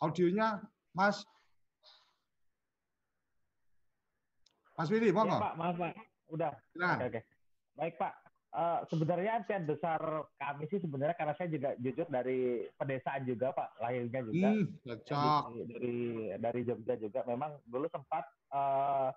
[0.03, 0.59] Audionya,
[0.91, 1.23] Mas.
[4.75, 5.95] Mas Widi, mau ya, Pak, maaf Pak.
[6.27, 6.51] Udah.
[6.75, 7.21] Oke, oke.
[7.75, 8.13] Baik Pak,
[8.55, 9.99] uh, sebenarnya impian besar
[10.39, 15.59] kami sih sebenarnya karena saya juga jujur dari pedesaan juga Pak, lahirnya juga hmm, dari,
[15.67, 15.97] dari
[16.39, 17.19] dari Jogja juga.
[17.27, 18.23] Memang dulu sempat
[18.55, 19.11] uh,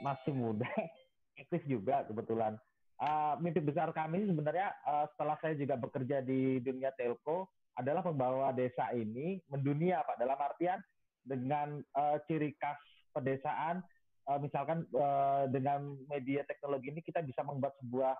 [0.00, 0.70] masih muda
[1.42, 2.54] aktif juga kebetulan.
[2.96, 8.56] Uh, mimpi besar kami sebenarnya uh, setelah saya juga bekerja di dunia telco adalah membawa
[8.56, 10.80] desa ini mendunia Pak dalam artian
[11.20, 12.80] dengan uh, ciri khas
[13.12, 13.84] pedesaan
[14.32, 18.16] uh, misalkan uh, dengan media teknologi ini kita bisa membuat sebuah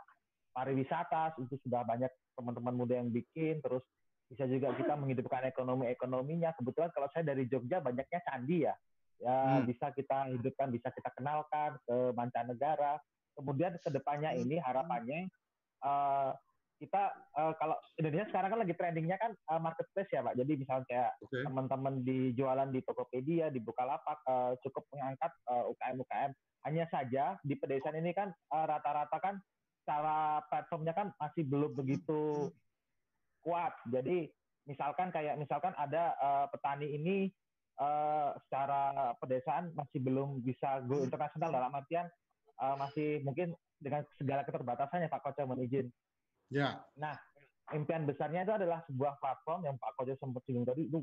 [0.57, 3.85] pariwisata itu sudah banyak teman-teman muda yang bikin terus
[4.27, 8.75] bisa juga kita menghidupkan ekonomi ekonominya kebetulan kalau saya dari Jogja banyaknya candi ya
[9.21, 9.69] ya hmm.
[9.69, 12.97] bisa kita hidupkan bisa kita kenalkan ke mancanegara
[13.37, 14.43] kemudian ke depannya hmm.
[14.49, 15.29] ini harapannya
[15.85, 16.33] uh,
[16.77, 17.09] kita
[17.41, 20.37] uh, kalau Indonesia sekarang kan lagi trendingnya kan uh, marketplace ya pak.
[20.37, 21.43] Jadi misalnya kayak okay.
[21.49, 26.31] teman-teman di jualan di Tokopedia, di Bukalapak uh, cukup mengangkat uh, UKM UKM.
[26.69, 29.35] Hanya saja di pedesaan ini kan rata-rata uh, kan
[29.87, 32.51] cara platformnya kan masih belum begitu
[33.41, 33.73] kuat.
[33.89, 34.27] Jadi
[34.67, 37.31] misalkan kayak misalkan ada uh, petani ini
[37.79, 42.11] uh, secara pedesaan masih belum bisa go internasional dalam artian
[42.59, 45.87] uh, masih mungkin dengan segala keterbatasannya Pak Koco mohon izin
[46.51, 46.79] Ya.
[46.95, 47.19] Nah,
[47.75, 51.03] impian besarnya itu adalah sebuah platform yang Pak Kojo sempat singgung tadi itu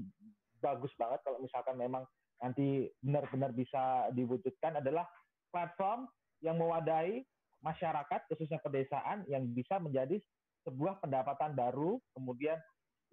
[0.64, 2.08] bagus banget kalau misalkan memang
[2.40, 5.04] nanti benar-benar bisa diwujudkan adalah
[5.52, 6.08] platform
[6.40, 7.24] yang mewadahi
[7.64, 10.20] masyarakat khususnya pedesaan yang bisa menjadi
[10.68, 12.60] sebuah pendapatan baru kemudian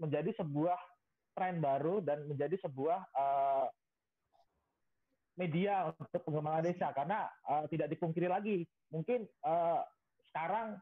[0.03, 0.79] menjadi sebuah
[1.35, 3.67] tren baru dan menjadi sebuah uh,
[5.39, 6.91] media untuk pengembangan desa.
[6.93, 9.81] Karena uh, tidak dipungkiri lagi mungkin uh,
[10.33, 10.77] sekarang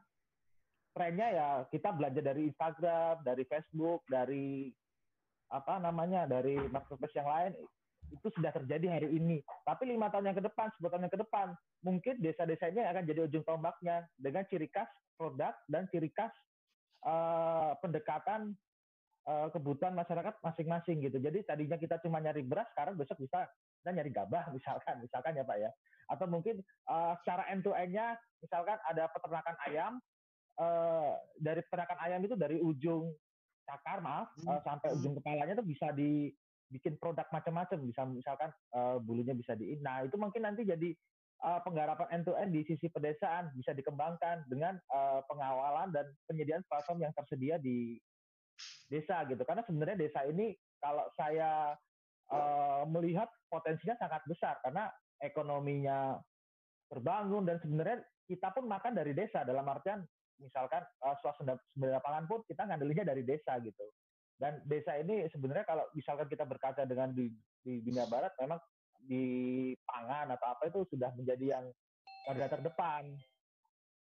[0.91, 4.73] trennya ya kita belanja dari Instagram, dari Facebook, dari
[5.49, 7.51] apa namanya dari marketplace yang lain
[8.09, 9.39] itu sudah terjadi hari ini.
[9.63, 11.47] Tapi lima tahun yang ke depan, sepuluh tahun yang ke depan,
[11.85, 16.31] mungkin desa-desa ini akan jadi ujung tombaknya dengan ciri khas produk dan ciri khas
[17.05, 18.55] uh, pendekatan
[19.29, 21.17] uh, kebutuhan masyarakat masing-masing gitu.
[21.21, 23.45] Jadi tadinya kita cuma nyari beras, sekarang besok bisa
[23.79, 25.71] kita nyari gabah misalkan, misalkan ya Pak ya.
[26.09, 29.93] Atau mungkin uh, secara end to end-nya, misalkan ada peternakan ayam,
[30.57, 33.13] uh, dari peternakan ayam itu dari ujung
[33.69, 34.49] cakar maaf hmm.
[34.49, 35.93] uh, sampai ujung kepalanya itu bisa
[36.69, 39.73] dibikin produk macam-macam, bisa misalkan uh, bulunya bisa di.
[39.81, 40.93] Nah itu mungkin nanti jadi
[41.41, 46.61] uh, penggarapan end to end di sisi pedesaan bisa dikembangkan dengan uh, pengawalan dan penyediaan
[46.69, 47.97] platform yang tersedia di
[48.85, 49.41] desa gitu.
[49.41, 51.73] Karena sebenarnya desa ini kalau saya
[52.29, 54.87] uh, melihat potensinya sangat besar karena
[55.19, 56.21] ekonominya
[56.89, 60.05] terbangun dan sebenarnya kita pun makan dari desa dalam artian
[60.39, 63.85] misalkan uh, suasana lapangan pun kita ngandelinnya dari desa gitu.
[64.39, 67.27] Dan desa ini sebenarnya kalau misalkan kita berkaca dengan di,
[67.59, 68.59] di dunia barat memang
[69.03, 69.23] di
[69.83, 71.65] pangan atau apa itu sudah menjadi yang
[72.23, 73.19] garda terdepan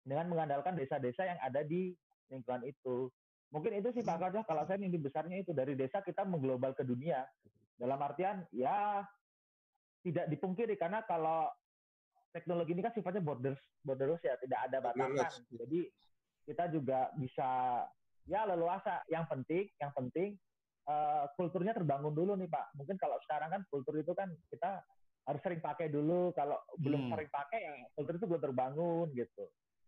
[0.02, 1.94] dengan mengandalkan desa-desa yang ada di
[2.34, 3.10] lingkungan itu.
[3.54, 6.82] Mungkin itu sih Pak Kaja, kalau saya mimpi besarnya itu dari desa kita mengglobal ke
[6.82, 7.22] dunia.
[7.78, 9.06] Dalam artian ya
[10.02, 11.50] tidak dipungkiri karena kalau
[12.34, 15.46] teknologi ini kan sifatnya borders borderless ya, tidak ada batasan.
[15.54, 15.86] Jadi
[16.46, 17.82] kita juga bisa
[18.30, 19.02] ya leluasa.
[19.10, 20.30] Yang penting, yang penting
[20.90, 22.78] uh, kulturnya terbangun dulu nih Pak.
[22.78, 24.82] Mungkin kalau sekarang kan kultur itu kan kita
[25.26, 26.34] harus sering pakai dulu.
[26.34, 27.12] Kalau belum hmm.
[27.14, 29.46] sering pakai ya kultur itu belum terbangun gitu.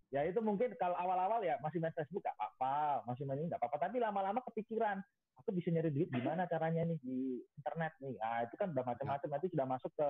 [0.08, 3.60] Ya itu mungkin kalau awal-awal ya masih main Facebook gak apa-apa, masih main ini gak
[3.60, 3.92] apa-apa.
[3.92, 5.04] Tapi lama-lama kepikiran,
[5.36, 8.16] aku bisa nyari duit gimana caranya nih di internet nih.
[8.24, 9.30] Ah itu kan udah macam-macam.
[9.36, 10.10] Nanti sudah masuk ke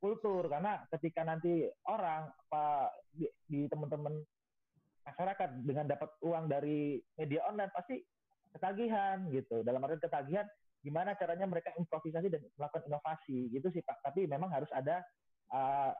[0.00, 4.20] kultur karena ketika nanti orang apa di, di teman-teman
[5.04, 8.00] masyarakat dengan dapat uang dari media online pasti
[8.54, 9.60] ketagihan gitu.
[9.60, 10.46] Dalam arti ketagihan,
[10.80, 14.00] gimana caranya mereka improvisasi dan melakukan inovasi gitu sih Pak.
[14.00, 15.04] Tapi memang harus ada
[15.52, 15.92] uh,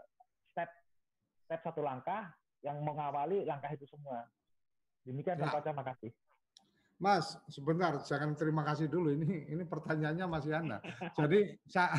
[0.53, 0.71] step
[1.45, 2.33] step satu langkah
[2.65, 4.25] yang mengawali langkah itu semua.
[5.05, 5.53] Demikian nah.
[5.61, 6.11] Terima kasih.
[6.95, 9.13] Mas, sebentar, jangan terima kasih dulu.
[9.13, 10.79] Ini ini pertanyaannya masih Anda.
[11.19, 11.91] Jadi saya,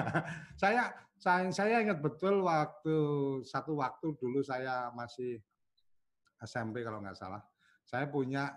[0.62, 0.82] saya
[1.18, 2.96] saya saya ingat betul waktu
[3.42, 5.42] satu waktu dulu saya masih
[6.42, 7.40] SMP kalau nggak salah.
[7.86, 8.50] Saya punya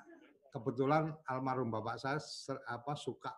[0.49, 2.17] kebetulan almarhum bapak saya
[2.65, 3.29] apa suka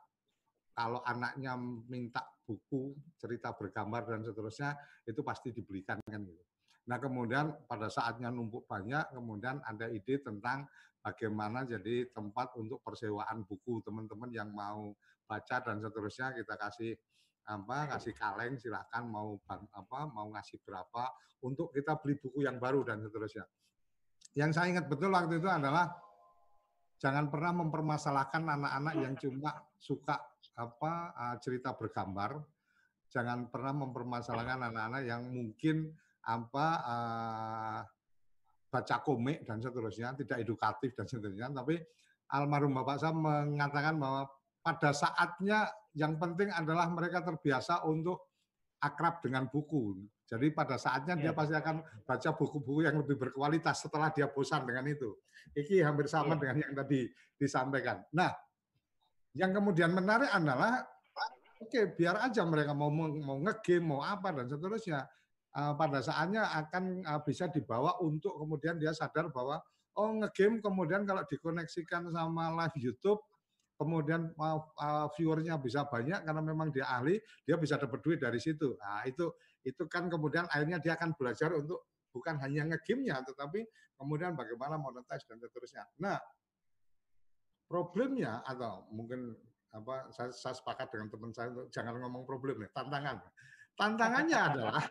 [0.71, 1.60] kalau anaknya
[1.91, 6.43] minta buku cerita bergambar dan seterusnya itu pasti dibelikan kan gitu.
[6.88, 10.65] Nah kemudian pada saatnya numpuk banyak kemudian ada ide tentang
[11.04, 14.95] bagaimana jadi tempat untuk persewaan buku teman-teman yang mau
[15.27, 16.91] baca dan seterusnya kita kasih
[17.41, 21.10] apa kasih kaleng silahkan mau apa mau ngasih berapa
[21.41, 23.45] untuk kita beli buku yang baru dan seterusnya.
[24.32, 25.91] Yang saya ingat betul waktu itu adalah
[27.02, 30.15] jangan pernah mempermasalahkan anak-anak yang cuma suka
[30.56, 32.39] apa uh, cerita bergambar.
[33.12, 35.91] Jangan pernah mempermasalahkan anak-anak yang mungkin
[36.24, 37.80] apa uh,
[38.72, 41.52] baca komik dan seterusnya, tidak edukatif dan seterusnya.
[41.52, 41.76] Tapi
[42.32, 44.32] almarhum bapak saya mengatakan bahwa
[44.63, 48.31] pada saatnya yang penting adalah mereka terbiasa untuk
[48.82, 50.02] akrab dengan buku.
[50.26, 51.38] Jadi pada saatnya dia iya.
[51.38, 55.13] pasti akan baca buku-buku yang lebih berkualitas setelah dia bosan dengan itu.
[55.54, 56.39] Iki hampir sama iya.
[56.41, 57.06] dengan yang tadi
[57.38, 58.02] disampaikan.
[58.15, 58.34] Nah,
[59.38, 60.82] yang kemudian menarik adalah
[61.62, 65.06] oke okay, biar aja mereka mau mau ngegame mau apa dan seterusnya
[65.56, 69.62] uh, pada saatnya akan uh, bisa dibawa untuk kemudian dia sadar bahwa
[69.96, 73.22] oh ngegame kemudian kalau dikoneksikan sama live YouTube
[73.82, 78.78] kemudian uh, viewernya bisa banyak karena memang dia ahli, dia bisa dapat duit dari situ.
[78.78, 79.34] Nah, itu
[79.65, 83.65] itu kan kemudian akhirnya dia akan belajar untuk bukan hanya ngegame-nya tetapi
[83.98, 85.89] kemudian bagaimana monetize dan seterusnya.
[85.98, 86.22] Nah,
[87.65, 89.34] problemnya atau mungkin
[89.74, 93.17] apa saya, saya sepakat dengan teman saya untuk jangan ngomong problem ya, tantangan.
[93.74, 94.84] Tantangannya adalah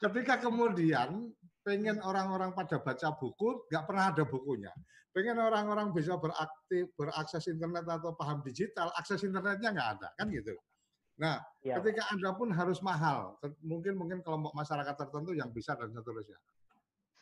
[0.00, 1.28] ketika kemudian
[1.60, 4.72] pengen orang-orang pada baca buku, nggak pernah ada bukunya
[5.12, 10.56] pengen orang-orang bisa beraktif, berakses internet atau paham digital, akses internetnya nggak ada, kan gitu.
[11.20, 11.76] Nah, ya.
[11.78, 16.40] ketika Anda pun harus mahal, mungkin mungkin kelompok masyarakat tertentu yang bisa dan seterusnya.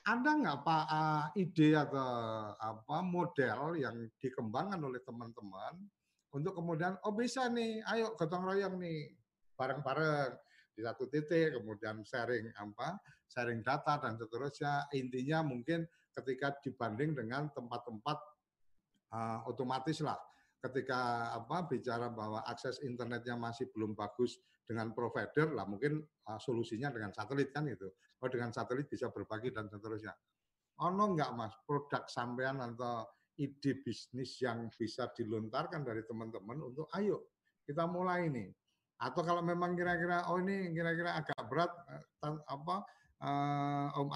[0.06, 2.08] Anda nggak pak uh, ide atau
[2.56, 5.76] apa model yang dikembangkan oleh teman-teman
[6.30, 9.12] untuk kemudian oh bisa nih, ayo gotong royong nih
[9.58, 10.32] bareng-bareng
[10.72, 12.96] di satu titik, kemudian sharing apa,
[13.28, 14.88] sharing data dan seterusnya.
[14.96, 15.84] Intinya mungkin
[16.14, 18.18] ketika dibanding dengan tempat-tempat
[19.14, 20.18] uh, otomatis lah.
[20.60, 24.36] Ketika apa bicara bahwa akses internetnya masih belum bagus
[24.68, 27.88] dengan provider lah mungkin uh, solusinya dengan satelit kan itu.
[28.20, 30.12] Oh dengan satelit bisa berbagi dan seterusnya.
[30.84, 33.08] Ono nggak mas produk sampean atau
[33.40, 37.32] ide bisnis yang bisa dilontarkan dari teman-teman untuk ayo
[37.64, 38.52] kita mulai nih.
[39.00, 42.84] Atau kalau memang kira-kira oh ini kira-kira agak berat eh, apa
[43.24, 44.08] uh, Om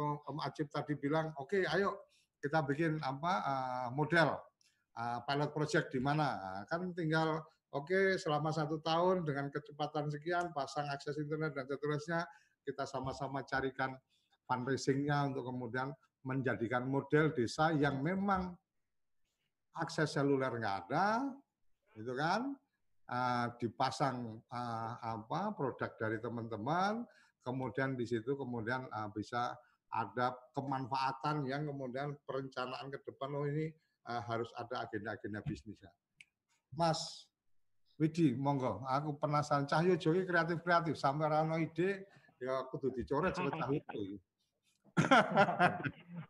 [0.00, 4.38] Om Acip tadi bilang oke okay, ayo kita bikin apa uh, model
[4.94, 6.38] uh, pilot project di mana.
[6.38, 7.42] Nah, kan tinggal
[7.74, 12.22] oke okay, selama satu tahun dengan kecepatan sekian pasang akses internet dan seterusnya
[12.62, 13.98] kita sama-sama carikan
[14.48, 15.92] fundraisingnya untuk kemudian
[16.24, 18.56] menjadikan model desa yang memang
[19.78, 21.30] akses seluler nggak ada,
[21.94, 22.52] itu kan,
[23.08, 27.06] uh, dipasang uh, apa produk dari teman-teman,
[27.46, 29.54] kemudian di situ kemudian uh, bisa
[29.88, 33.72] ada kemanfaatan yang kemudian perencanaan ke depan oh ini
[34.08, 35.92] uh, harus ada agenda-agenda bisnisnya.
[36.76, 37.28] Mas
[37.98, 42.06] Widi, monggo, aku penasaran Cahyo Joki kreatif-kreatif sampai rano ide
[42.38, 44.02] ya kudu dicoret seperti itu.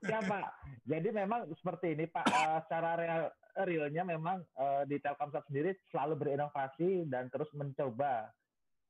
[0.09, 0.49] ya Pak.
[0.89, 2.25] Jadi memang seperti ini Pak.
[2.25, 3.23] Uh, secara real,
[3.69, 8.33] realnya memang uh, di Telkomsel sendiri selalu berinovasi dan terus mencoba.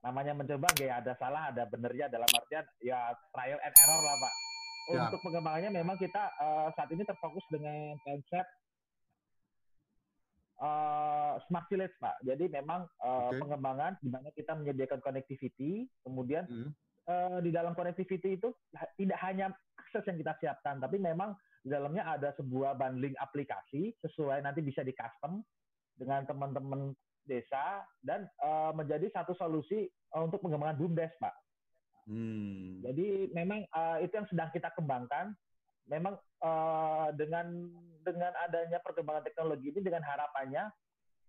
[0.07, 4.48] Namanya mencoba nggak ada salah, ada benernya dalam artian ya trial and error lah Pak.
[4.89, 8.45] Untuk pengembangannya memang kita uh, saat ini terfokus dengan konsep
[10.65, 12.25] uh, smart village Pak.
[12.25, 13.41] Jadi memang uh, okay.
[13.45, 16.73] pengembangan di mana kita menyediakan connectivity, kemudian hmm
[17.09, 18.53] uh, di dalam connectivity itu
[19.01, 21.33] tidak hanya akses yang kita siapkan, tapi memang
[21.65, 25.43] di dalamnya ada sebuah bundling aplikasi sesuai nanti bisa di custom
[25.99, 26.95] dengan teman-teman
[27.27, 31.35] desa dan uh, menjadi satu solusi uh, untuk pengembangan bumdes, Pak.
[32.09, 32.81] Hmm.
[32.81, 35.37] Jadi memang uh, itu yang sedang kita kembangkan.
[35.89, 37.69] Memang uh, dengan
[38.05, 40.69] dengan adanya perkembangan teknologi ini dengan harapannya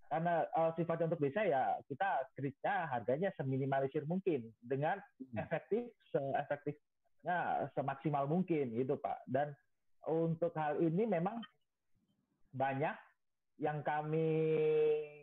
[0.10, 5.38] karena uh, sifatnya untuk desa ya kita kerja harganya seminimalisir mungkin dengan hmm.
[5.38, 9.54] efektif seefektifnya semaksimal mungkin gitu pak dan
[10.10, 11.38] untuk hal ini memang
[12.58, 12.98] banyak
[13.62, 14.28] yang kami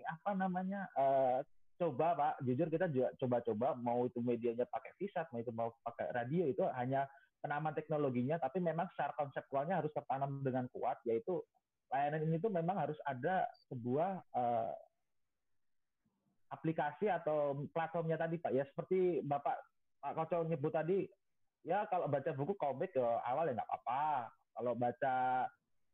[0.06, 1.42] apa namanya uh,
[1.76, 6.12] coba pak jujur kita juga coba-coba mau itu medianya pakai visat mau itu mau pakai
[6.16, 7.04] radio itu hanya
[7.44, 11.44] penamaan teknologinya tapi memang secara konseptualnya harus tertanam dengan kuat yaitu
[11.92, 14.74] layanan ini tuh memang harus ada sebuah uh,
[16.50, 18.52] aplikasi atau platformnya tadi Pak.
[18.54, 19.56] Ya seperti Bapak
[20.02, 21.06] Pak Koco nyebut tadi,
[21.66, 24.30] ya kalau baca buku komik ya awal ya nggak apa-apa.
[24.56, 25.14] Kalau baca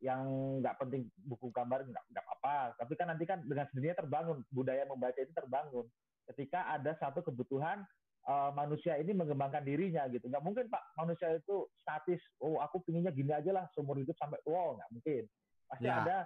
[0.03, 2.75] yang nggak penting buku gambar nggak nggak apa-apa.
[2.75, 5.87] Tapi kan nanti kan dengan sendirinya terbangun budaya membaca itu terbangun
[6.27, 7.87] ketika ada satu kebutuhan
[8.27, 10.27] uh, manusia ini mengembangkan dirinya gitu.
[10.27, 12.19] Nggak mungkin Pak manusia itu statis.
[12.43, 15.23] Oh aku pinginnya gini aja lah seumur hidup sampai wow nggak mungkin.
[15.71, 16.03] Pasti ya.
[16.03, 16.17] ada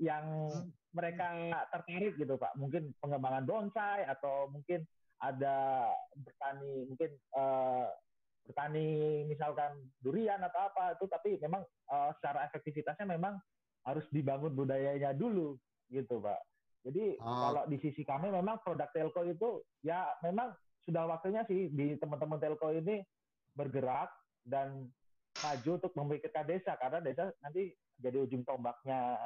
[0.00, 0.48] yang
[0.96, 2.56] mereka tertarik gitu Pak.
[2.56, 4.88] Mungkin pengembangan bonsai atau mungkin
[5.20, 7.88] ada bertani mungkin uh,
[8.46, 13.36] bertani misalkan durian atau apa itu tapi memang uh, secara efektivitasnya memang
[13.82, 15.58] harus dibangun budayanya dulu
[15.90, 16.40] gitu Pak.
[16.86, 17.26] Jadi oh.
[17.26, 20.54] kalau di sisi kami memang produk telco itu ya memang
[20.86, 23.02] sudah waktunya sih di teman-teman telco ini
[23.58, 24.10] bergerak
[24.46, 24.86] dan
[25.42, 29.18] maju untuk memikirkan desa karena desa nanti jadi ujung tombaknya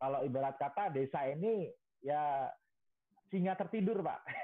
[0.00, 1.70] kalau ibarat kata desa ini
[2.00, 2.48] ya
[3.28, 4.24] singa tertidur pak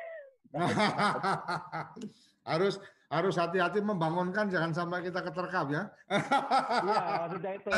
[2.51, 5.82] harus harus hati-hati membangunkan jangan sampai kita keterkap ya.
[6.86, 7.70] Iya, maksudnya itu.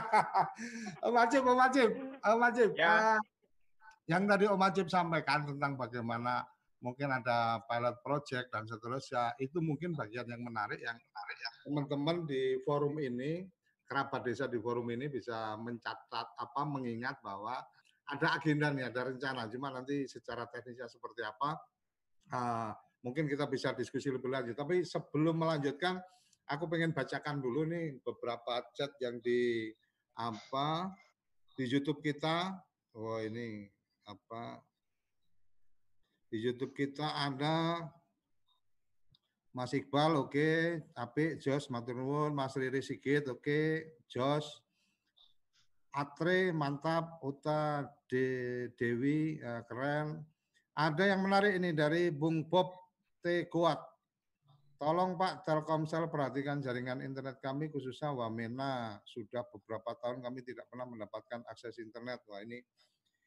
[1.06, 2.70] Om Ajib, Om Ajib, Om Ajib.
[2.74, 2.90] Ya.
[2.90, 3.20] Uh,
[4.10, 6.42] yang tadi Om Ajib sampaikan tentang bagaimana
[6.82, 11.50] mungkin ada pilot project dan seterusnya, itu mungkin bagian yang menarik yang menarik ya.
[11.70, 13.46] Teman-teman di forum ini
[13.86, 17.62] kerabat desa di forum ini bisa mencatat apa mengingat bahwa
[18.10, 19.46] ada agenda nih, ada rencana.
[19.46, 21.54] Cuma nanti secara teknisnya seperti apa,
[22.34, 22.70] uh,
[23.06, 24.58] mungkin kita bisa diskusi lebih lanjut.
[24.58, 26.02] Tapi sebelum melanjutkan,
[26.50, 29.70] aku pengen bacakan dulu nih beberapa chat yang di
[30.18, 30.90] apa
[31.54, 32.58] di YouTube kita.
[32.98, 33.70] Oh ini
[34.10, 34.58] apa
[36.30, 37.86] di YouTube kita ada
[39.50, 40.78] Mas Iqbal oke, okay.
[40.94, 43.98] Apik, Jos, Matur Nuwun, Mas Riri Sigit oke, okay.
[44.06, 44.59] Jos,
[45.90, 50.22] Atre mantap, Uta De, Dewi uh, keren.
[50.78, 52.70] Ada yang menarik ini dari Bung Bob
[53.18, 53.78] T Kuat.
[54.80, 58.96] Tolong Pak Telkomsel perhatikan jaringan internet kami khususnya Wamena.
[59.04, 62.24] Sudah beberapa tahun kami tidak pernah mendapatkan akses internet.
[62.30, 62.64] Wah ini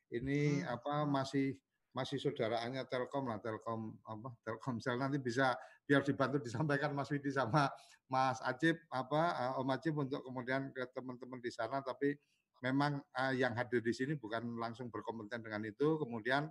[0.10, 0.74] ini hmm.
[0.74, 1.54] apa masih
[1.94, 5.54] masih saudaraannya Telkom lah, Telkom apa Telkomsel nanti bisa
[5.86, 7.70] biar dibantu disampaikan Mas Widi sama
[8.10, 12.18] Mas Ajib apa uh, Om Ajib untuk kemudian ke teman-teman di sana tapi
[12.64, 16.48] memang uh, yang hadir di sini bukan langsung berkompeten dengan itu kemudian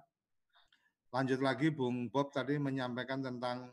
[1.08, 3.72] lanjut lagi Bung Bob tadi menyampaikan tentang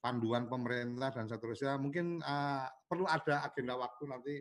[0.00, 1.74] panduan pemerintah dan seterusnya.
[1.80, 4.34] Mungkin uh, perlu ada agenda waktu nanti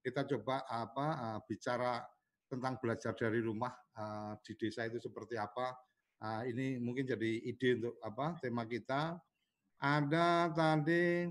[0.00, 2.00] kita coba apa uh, bicara
[2.48, 3.70] tentang belajar dari rumah
[4.00, 5.76] uh, di desa itu seperti apa.
[6.20, 9.20] Uh, ini mungkin jadi ide untuk apa tema kita.
[9.80, 11.28] Ada tadi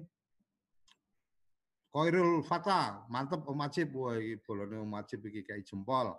[1.90, 4.14] Koirul Fata, mantep Om Acip, wah
[4.46, 6.14] bolone Om Acip iki kayak jempol.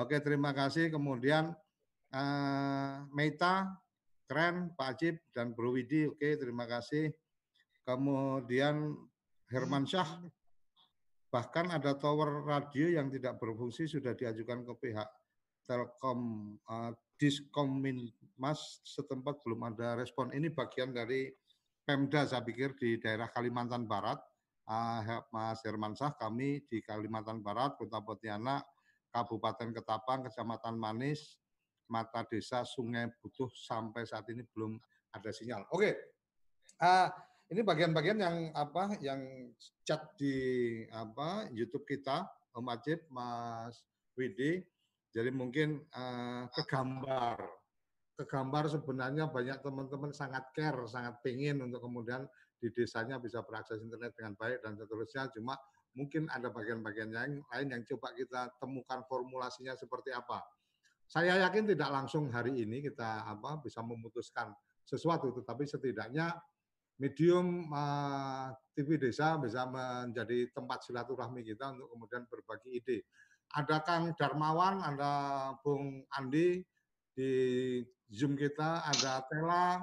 [0.00, 0.88] Oke, terima kasih.
[0.88, 1.52] Kemudian
[2.16, 3.68] uh, Meita,
[4.24, 7.12] keren Pak Acip dan Bro Widi, oke terima kasih.
[7.84, 8.96] Kemudian
[9.52, 10.08] Herman Syah,
[11.28, 15.08] bahkan ada tower radio yang tidak berfungsi sudah diajukan ke pihak
[15.68, 20.32] Telkom uh, Diskominmas setempat belum ada respon.
[20.32, 21.28] Ini bagian dari
[21.84, 24.29] Pemda saya pikir di daerah Kalimantan Barat.
[24.70, 25.02] Uh,
[25.34, 28.62] Mas Herman Syah, kami di Kalimantan Barat, Kota Pontianak,
[29.10, 31.42] Kabupaten Ketapang, Kecamatan Manis,
[31.90, 34.78] Mata Desa, Sungai Butuh sampai saat ini belum
[35.10, 35.66] ada sinyal.
[35.74, 35.90] Oke,
[36.78, 37.10] uh,
[37.50, 39.50] ini bagian-bagian yang apa yang
[39.82, 40.38] chat di
[40.94, 43.82] apa YouTube kita, Om Ajib, Mas
[44.14, 44.62] Widi.
[45.10, 47.42] Jadi mungkin uh, kegambar,
[48.14, 52.22] kegambar sebenarnya banyak teman-teman sangat care, sangat pengen untuk kemudian
[52.60, 55.32] di desanya bisa berakses internet dengan baik dan seterusnya.
[55.32, 55.56] Cuma
[55.96, 60.44] mungkin ada bagian-bagian yang lain yang coba kita temukan formulasinya seperti apa.
[61.10, 64.54] Saya yakin tidak langsung hari ini kita apa bisa memutuskan
[64.86, 66.30] sesuatu, tetapi setidaknya
[67.00, 68.46] medium uh, eh,
[68.76, 72.98] TV Desa bisa menjadi tempat silaturahmi kita untuk kemudian berbagi ide.
[73.50, 75.12] Ada Kang Darmawan, ada
[75.64, 76.62] Bung Andi
[77.10, 77.32] di
[78.06, 79.82] Zoom kita, ada Tela,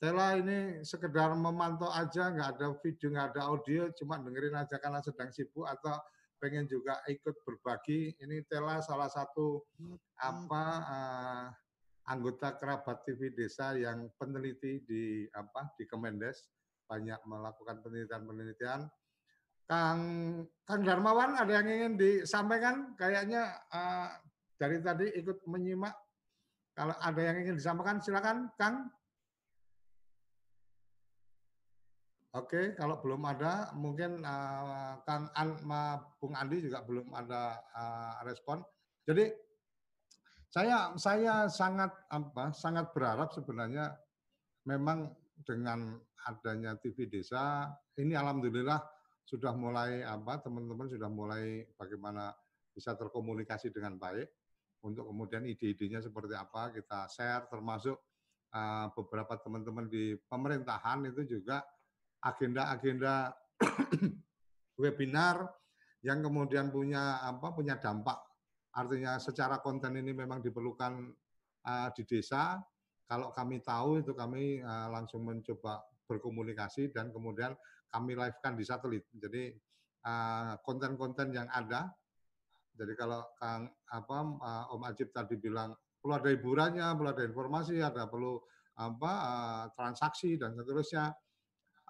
[0.00, 5.04] Tela ini sekedar memantau aja, nggak ada video, nggak ada audio, cuma dengerin aja karena
[5.04, 5.92] sedang sibuk atau
[6.40, 8.16] pengen juga ikut berbagi.
[8.16, 9.60] Ini Tela salah satu
[10.16, 11.44] apa uh,
[12.08, 16.48] anggota kerabat TV desa yang peneliti di apa di Kemendes
[16.88, 18.88] banyak melakukan penelitian-penelitian.
[19.68, 20.00] Kang
[20.64, 22.96] Kang Darmawan ada yang ingin disampaikan?
[22.96, 24.16] Kayaknya uh,
[24.56, 25.92] dari tadi ikut menyimak.
[26.72, 28.88] Kalau ada yang ingin disampaikan, silakan, Kang.
[32.30, 38.22] Oke, kalau belum ada, mungkin uh, Kang An, Ma, Bung Andi juga belum ada uh,
[38.22, 38.62] respon.
[39.02, 39.34] Jadi
[40.50, 43.94] saya saya sangat apa sangat berharap sebenarnya
[44.66, 45.10] memang
[45.46, 45.94] dengan
[46.26, 48.82] adanya TV Desa ini alhamdulillah
[49.22, 52.34] sudah mulai apa teman-teman sudah mulai bagaimana
[52.74, 54.26] bisa terkomunikasi dengan baik
[54.82, 57.94] untuk kemudian ide-idenya seperti apa kita share termasuk
[58.50, 61.62] uh, beberapa teman-teman di pemerintahan itu juga
[62.20, 63.32] agenda-agenda
[64.80, 65.48] webinar
[66.00, 68.16] yang kemudian punya apa punya dampak.
[68.72, 70.92] Artinya secara konten ini memang diperlukan
[71.66, 72.56] uh, di desa.
[73.04, 77.52] Kalau kami tahu itu kami uh, langsung mencoba berkomunikasi dan kemudian
[77.90, 79.04] kami live-kan di satelit.
[79.10, 79.50] Jadi
[80.64, 81.90] konten-konten uh, yang ada.
[82.72, 87.76] Jadi kalau Kang apa uh, Om Ajib tadi bilang perlu ada hiburannya perlu ada informasi
[87.84, 88.40] ada perlu
[88.80, 91.12] apa uh, transaksi dan seterusnya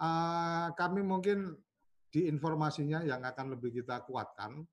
[0.00, 1.54] uh, kami mungkin
[2.10, 4.64] di informasinya yang akan lebih kita kuatkan.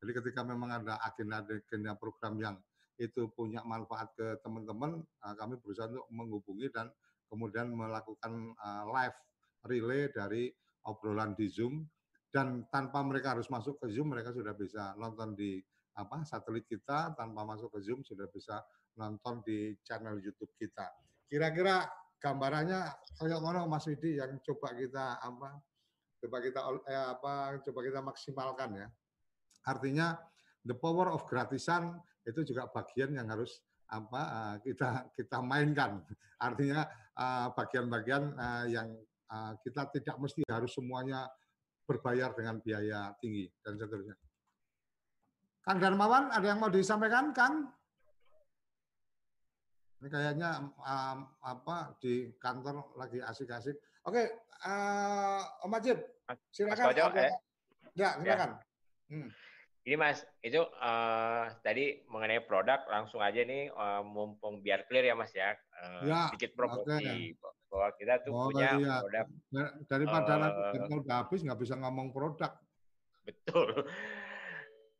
[0.00, 2.56] Jadi ketika memang ada agenda-agenda program yang
[2.96, 6.88] itu punya manfaat ke teman-teman, uh, kami berusaha untuk menghubungi dan
[7.28, 9.16] kemudian melakukan uh, live
[9.66, 10.48] relay dari
[10.86, 11.84] obrolan di Zoom
[12.30, 15.58] dan tanpa mereka harus masuk ke Zoom mereka sudah bisa nonton di
[15.96, 18.60] apa satelit kita tanpa masuk ke Zoom sudah bisa
[18.96, 20.88] nonton di channel YouTube kita.
[21.26, 21.84] Kira-kira
[22.20, 22.80] gambarannya
[23.16, 25.60] kayak mana Mas Widi yang coba kita apa
[26.20, 28.88] coba kita eh, apa coba kita maksimalkan ya.
[29.66, 30.16] Artinya
[30.64, 31.96] the power of gratisan
[32.26, 36.02] itu juga bagian yang harus apa uh, kita kita mainkan.
[36.42, 38.90] Artinya uh, bagian-bagian uh, yang
[39.66, 41.26] kita tidak mesti harus semuanya
[41.82, 44.14] berbayar dengan biaya tinggi dan seterusnya.
[45.66, 47.74] Kang Darmawan, ada yang mau disampaikan, Kang?
[49.96, 53.80] Ini kayaknya um, apa di kantor lagi asik-asik.
[54.04, 54.28] Oke,
[54.68, 55.98] uh, Om Ajib,
[56.52, 56.84] silakan.
[56.84, 57.32] Mas Kojo, eh,
[57.96, 58.50] ya, silakan.
[58.60, 59.08] Ya.
[59.08, 59.28] Hmm.
[59.86, 65.14] Ini Mas, itu uh, tadi mengenai produk langsung aja nih uh, mumpung biar clear ya
[65.16, 65.56] Mas ya.
[65.80, 67.38] Uh, ya sedikit promosi okay.
[67.70, 68.94] bahwa kita tuh oh, punya iya.
[69.00, 69.26] produk.
[69.86, 72.52] Daripada uh, nanti udah habis nggak bisa ngomong produk.
[73.24, 73.86] Betul.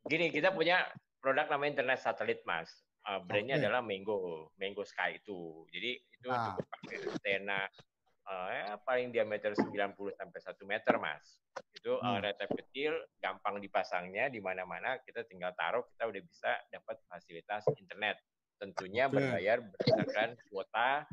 [0.07, 0.87] Gini, kita punya
[1.19, 3.63] produk namanya internet satelit Mas uh, brandnya okay.
[3.65, 5.63] adalah Mango, Mango Sky itu.
[5.71, 6.53] Jadi itu ah.
[6.53, 7.61] cukup pakai antena
[8.27, 11.25] uh, ya, paling diameter 90 sampai 1 meter, Mas.
[11.73, 12.93] Itu uh, retep kecil,
[13.23, 18.19] gampang dipasangnya di mana-mana, kita tinggal taruh, kita udah bisa dapat fasilitas internet.
[18.59, 19.15] Tentunya okay.
[19.15, 21.07] berbayar berdasarkan kuota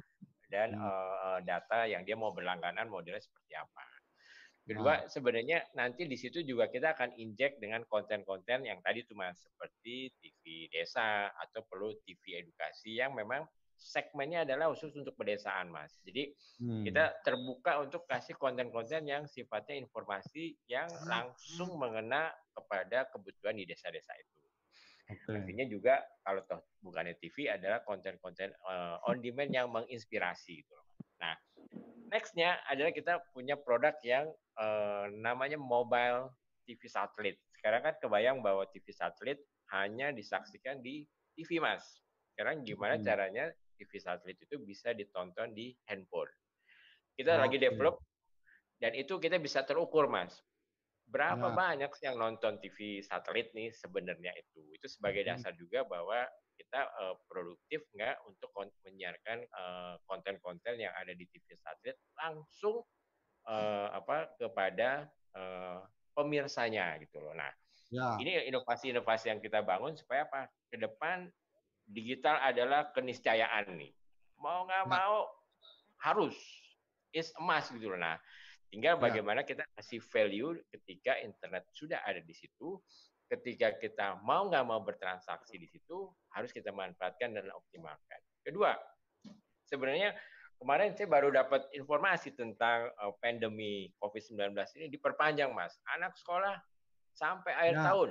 [0.50, 0.84] dan hmm.
[0.84, 3.93] uh, data yang dia mau berlangganan modelnya seperti apa.
[4.64, 5.08] Kedua, nah.
[5.12, 10.72] sebenarnya nanti di situ juga kita akan injek dengan konten-konten yang tadi cuma seperti TV
[10.72, 13.44] desa atau perlu TV edukasi yang memang
[13.76, 15.92] segmennya adalah khusus untuk pedesaan, Mas.
[16.00, 16.32] Jadi
[16.64, 16.88] hmm.
[16.88, 24.16] kita terbuka untuk kasih konten-konten yang sifatnya informasi yang langsung mengena kepada kebutuhan di desa-desa
[24.16, 24.32] itu.
[25.04, 25.36] Okay.
[25.36, 30.76] Artinya juga kalau toh bukannya TV adalah konten-konten uh, on demand yang menginspirasi gitu.
[31.20, 31.36] Nah,
[32.08, 34.28] nextnya adalah kita punya produk yang
[34.60, 36.32] uh, namanya mobile
[36.64, 37.36] TV satelit.
[37.56, 39.40] Sekarang kan kebayang bahwa TV satelit
[39.72, 41.04] hanya disaksikan di
[41.36, 42.00] TV, Mas.
[42.34, 43.04] Sekarang gimana hmm.
[43.04, 43.44] caranya
[43.76, 46.30] TV satelit itu bisa ditonton di handphone.
[47.14, 47.42] Kita okay.
[47.46, 48.02] lagi develop
[48.82, 50.40] dan itu kita bisa terukur, Mas.
[51.04, 51.54] Berapa ya.
[51.54, 54.60] banyak yang nonton TV satelit nih sebenarnya itu?
[54.72, 55.30] Itu sebagai hmm.
[55.36, 56.24] dasar juga bahwa
[56.54, 58.50] kita uh, produktif nggak untuk
[58.86, 62.82] menyiarkan uh, konten-konten yang ada di TV satelit langsung
[63.46, 65.82] uh, apa kepada uh,
[66.14, 67.34] pemirsanya gitu loh.
[67.34, 67.50] Nah,
[67.90, 68.16] ya.
[68.22, 70.48] ini inovasi-inovasi yang kita bangun supaya apa?
[70.70, 71.28] Ke depan
[71.84, 73.92] digital adalah keniscayaan nih.
[74.40, 74.90] Mau nggak nah.
[74.90, 75.16] mau
[76.00, 76.36] harus
[77.14, 78.00] is emas gitu loh.
[78.00, 78.18] Nah,
[78.70, 79.00] tinggal ya.
[79.00, 82.78] bagaimana kita kasih value ketika internet sudah ada di situ.
[83.24, 88.20] Ketika kita mau nggak mau bertransaksi di situ, harus kita manfaatkan dan optimalkan.
[88.44, 88.76] Kedua,
[89.64, 90.12] sebenarnya
[90.60, 95.74] kemarin saya baru dapat informasi tentang uh, pandemi COVID-19 ini diperpanjang, Mas.
[95.96, 96.60] Anak sekolah
[97.16, 97.84] sampai akhir ya.
[97.88, 98.10] tahun.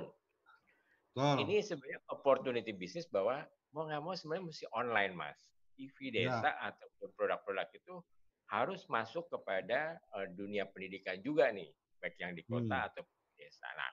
[1.14, 5.38] Ini sebenarnya opportunity bisnis bahwa mau nggak mau sebenarnya mesti online mas.
[5.74, 6.30] TV ya.
[6.30, 6.70] desa ya.
[6.70, 7.94] atau produk-produk itu
[8.50, 12.88] harus masuk kepada uh, dunia pendidikan juga nih, baik yang di kota hmm.
[12.90, 13.02] atau
[13.34, 13.66] desa.
[13.74, 13.90] Nah,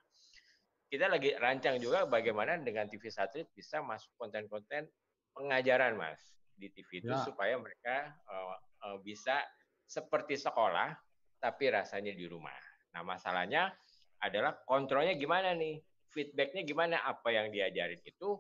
[0.92, 4.92] kita lagi rancang juga bagaimana dengan TV satelit bisa masuk konten-konten
[5.32, 6.20] pengajaran mas
[6.52, 7.24] di TV itu ya.
[7.24, 8.60] supaya mereka uh,
[8.92, 9.40] uh, bisa
[9.88, 10.92] seperti sekolah
[11.40, 12.54] tapi rasanya di rumah.
[12.92, 13.72] Nah masalahnya
[14.20, 15.80] adalah kontrolnya gimana nih,
[16.12, 18.38] feedbacknya gimana apa yang diajarin itu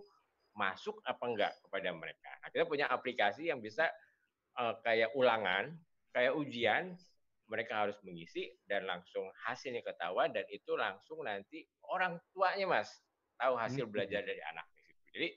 [0.51, 2.31] masuk apa enggak kepada mereka.
[2.43, 3.87] Nah, kita punya aplikasi yang bisa
[4.59, 5.71] uh, kayak ulangan,
[6.11, 6.99] kayak ujian,
[7.51, 12.87] mereka harus mengisi dan langsung hasilnya ketahuan dan itu langsung nanti orang tuanya mas
[13.35, 13.91] tahu hasil hmm.
[13.91, 14.63] belajar dari anak.
[15.11, 15.27] Jadi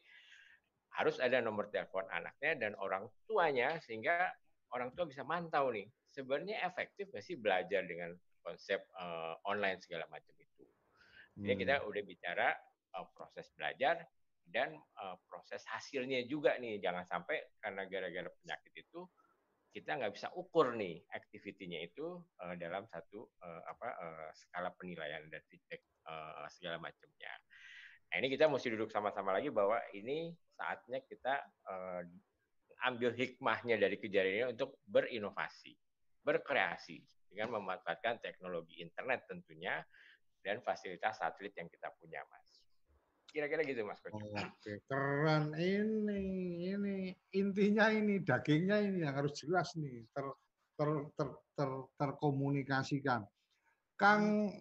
[0.95, 4.31] harus ada nomor telepon anaknya dan orang tuanya sehingga
[4.71, 8.15] orang tua bisa mantau nih sebenarnya efektif nggak sih belajar dengan
[8.47, 10.63] konsep uh, online segala macam itu.
[11.35, 11.91] Jadi kita hmm.
[11.91, 12.49] udah bicara
[12.95, 14.07] uh, proses belajar,
[14.51, 19.01] dan uh, proses hasilnya juga nih jangan sampai karena gara-gara penyakit itu
[19.75, 25.27] kita nggak bisa ukur nih aktivitinya itu uh, dalam satu uh, apa uh, skala penilaian
[25.27, 27.35] dan feedback uh, segala macamnya.
[28.15, 32.07] Nah ini kita mesti duduk sama-sama lagi bahwa ini saatnya kita uh,
[32.87, 35.75] ambil hikmahnya dari kejadian ini untuk berinovasi,
[36.23, 39.83] berkreasi dengan memanfaatkan teknologi internet tentunya
[40.39, 42.54] dan fasilitas satelit yang kita punya, Mas.
[43.35, 43.99] Kira-kira gitu Mas.
[44.15, 46.23] Oke, keren ini.
[46.71, 50.23] Ini intinya ini dagingnya ini yang harus jelas nih ter
[50.79, 51.29] ter ter,
[51.59, 53.27] ter terkomunikasikan.
[53.99, 54.55] Kang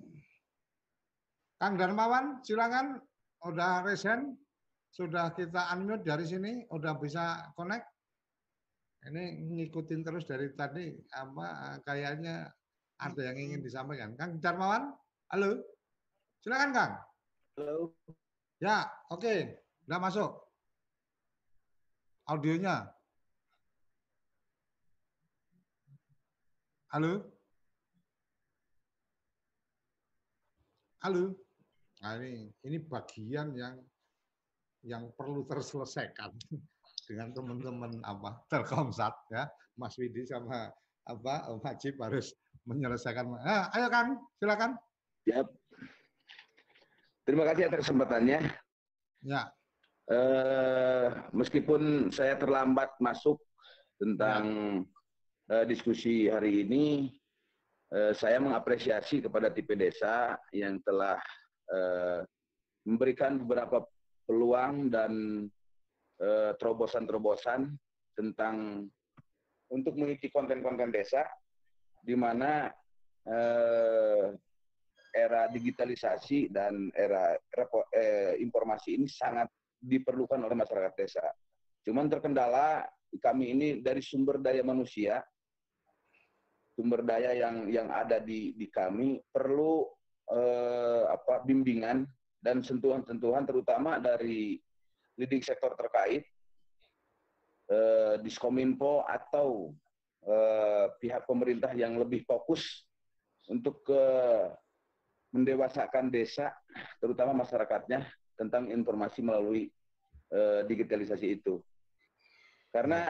[1.62, 2.98] Kang Darmawan, silakan
[3.46, 4.42] udah resen,
[4.90, 7.86] sudah kita unmute dari sini, udah bisa connect.
[9.06, 12.50] Ini ngikutin terus dari tadi apa kayaknya
[12.98, 14.18] ada yang ingin disampaikan.
[14.18, 14.98] Kang Darmawan,
[15.30, 15.62] halo.
[16.42, 16.94] Silakan Kang.
[17.54, 17.94] Halo.
[18.64, 19.20] Ya, oke.
[19.20, 19.60] Okay.
[19.92, 20.32] Udah masuk.
[22.32, 22.88] Audionya.
[26.88, 27.28] Halo?
[31.04, 31.36] Halo?
[32.00, 33.76] Nah ini, ini bagian yang
[34.88, 36.32] yang perlu terselesaikan
[37.12, 39.44] dengan teman-teman apa Telkomsat ya,
[39.76, 40.72] Mas Widi sama
[41.04, 42.32] apa Om Hajib harus
[42.64, 43.28] menyelesaikan.
[43.44, 44.80] Ah, ayo Kang, silakan.
[45.28, 45.52] Yep.
[47.24, 48.52] Terima kasih atas kesempatannya.
[49.24, 49.48] Ya.
[50.04, 53.40] Uh, meskipun saya terlambat masuk
[53.96, 54.44] tentang
[55.48, 55.64] ya.
[55.64, 57.08] uh, diskusi hari ini,
[57.96, 61.20] uh, saya mengapresiasi kepada tipe desa yang telah
[62.86, 63.82] memberikan beberapa
[64.30, 65.12] peluang dan
[66.62, 67.66] terobosan-terobosan
[68.14, 68.86] tentang
[69.74, 71.26] untuk mengisi konten-konten desa,
[72.06, 72.70] di mana
[75.14, 77.38] era digitalisasi dan era,
[77.94, 79.46] eh, informasi ini sangat
[79.78, 81.26] diperlukan oleh masyarakat desa.
[81.86, 82.82] Cuman terkendala
[83.22, 85.22] kami ini dari sumber daya manusia,
[86.74, 89.86] sumber daya yang yang ada di di kami perlu
[90.34, 92.10] eh, apa bimbingan
[92.42, 94.58] dan sentuhan-sentuhan terutama dari
[95.20, 96.26] leading sektor terkait,
[97.70, 99.70] eh, diskominfo atau
[100.26, 102.88] eh, pihak pemerintah yang lebih fokus
[103.52, 104.04] untuk ke
[105.34, 106.54] mendewasakan desa,
[107.02, 108.06] terutama masyarakatnya
[108.38, 109.74] tentang informasi melalui
[110.30, 111.58] eh, digitalisasi itu.
[112.70, 113.10] Karena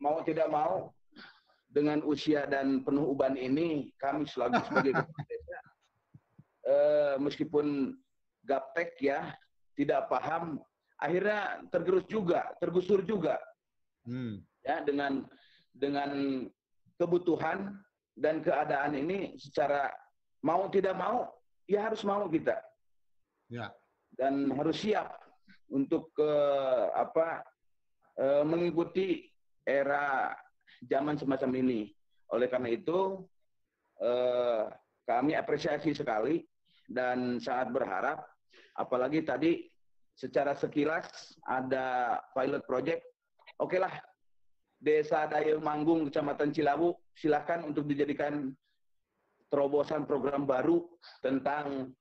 [0.00, 0.92] mau tidak mau
[1.68, 5.58] dengan usia dan penuh uban ini kami selalu sebagai kepala desa
[6.64, 7.66] eh, meskipun
[8.48, 9.36] gaptek ya
[9.76, 10.56] tidak paham
[10.98, 13.36] akhirnya tergerus juga tergusur juga
[14.08, 14.40] hmm.
[14.64, 15.28] ya dengan
[15.76, 16.10] dengan
[16.98, 17.76] kebutuhan
[18.18, 19.92] dan keadaan ini secara
[20.42, 21.30] mau tidak mau
[21.68, 22.56] ya harus mau kita.
[23.52, 23.70] Ya.
[24.16, 25.20] Dan harus siap
[25.68, 26.32] untuk ke
[26.96, 27.44] apa
[28.16, 29.28] e, mengikuti
[29.62, 30.32] era
[30.88, 31.92] zaman semacam ini.
[32.32, 33.22] Oleh karena itu
[34.00, 34.10] e,
[35.04, 36.42] kami apresiasi sekali
[36.88, 38.24] dan sangat berharap
[38.74, 39.68] apalagi tadi
[40.16, 43.04] secara sekilas ada pilot project.
[43.60, 43.94] Oke okay lah
[44.78, 48.54] Desa Daya Manggung, Kecamatan Cilawu, silakan untuk dijadikan
[49.48, 50.84] terobosan program baru
[51.24, 51.92] tentang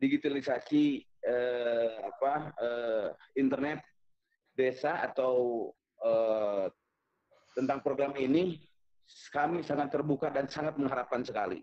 [0.00, 3.80] digitalisasi eh, apa eh, internet
[4.56, 5.68] desa atau
[6.00, 6.66] eh,
[7.56, 8.56] tentang program ini
[9.32, 11.60] kami sangat terbuka dan sangat mengharapkan sekali.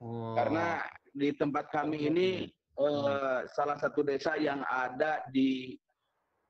[0.00, 0.32] Oh.
[0.32, 0.80] Karena
[1.12, 2.28] di tempat kami ini
[2.74, 5.76] eh, salah satu desa yang ada di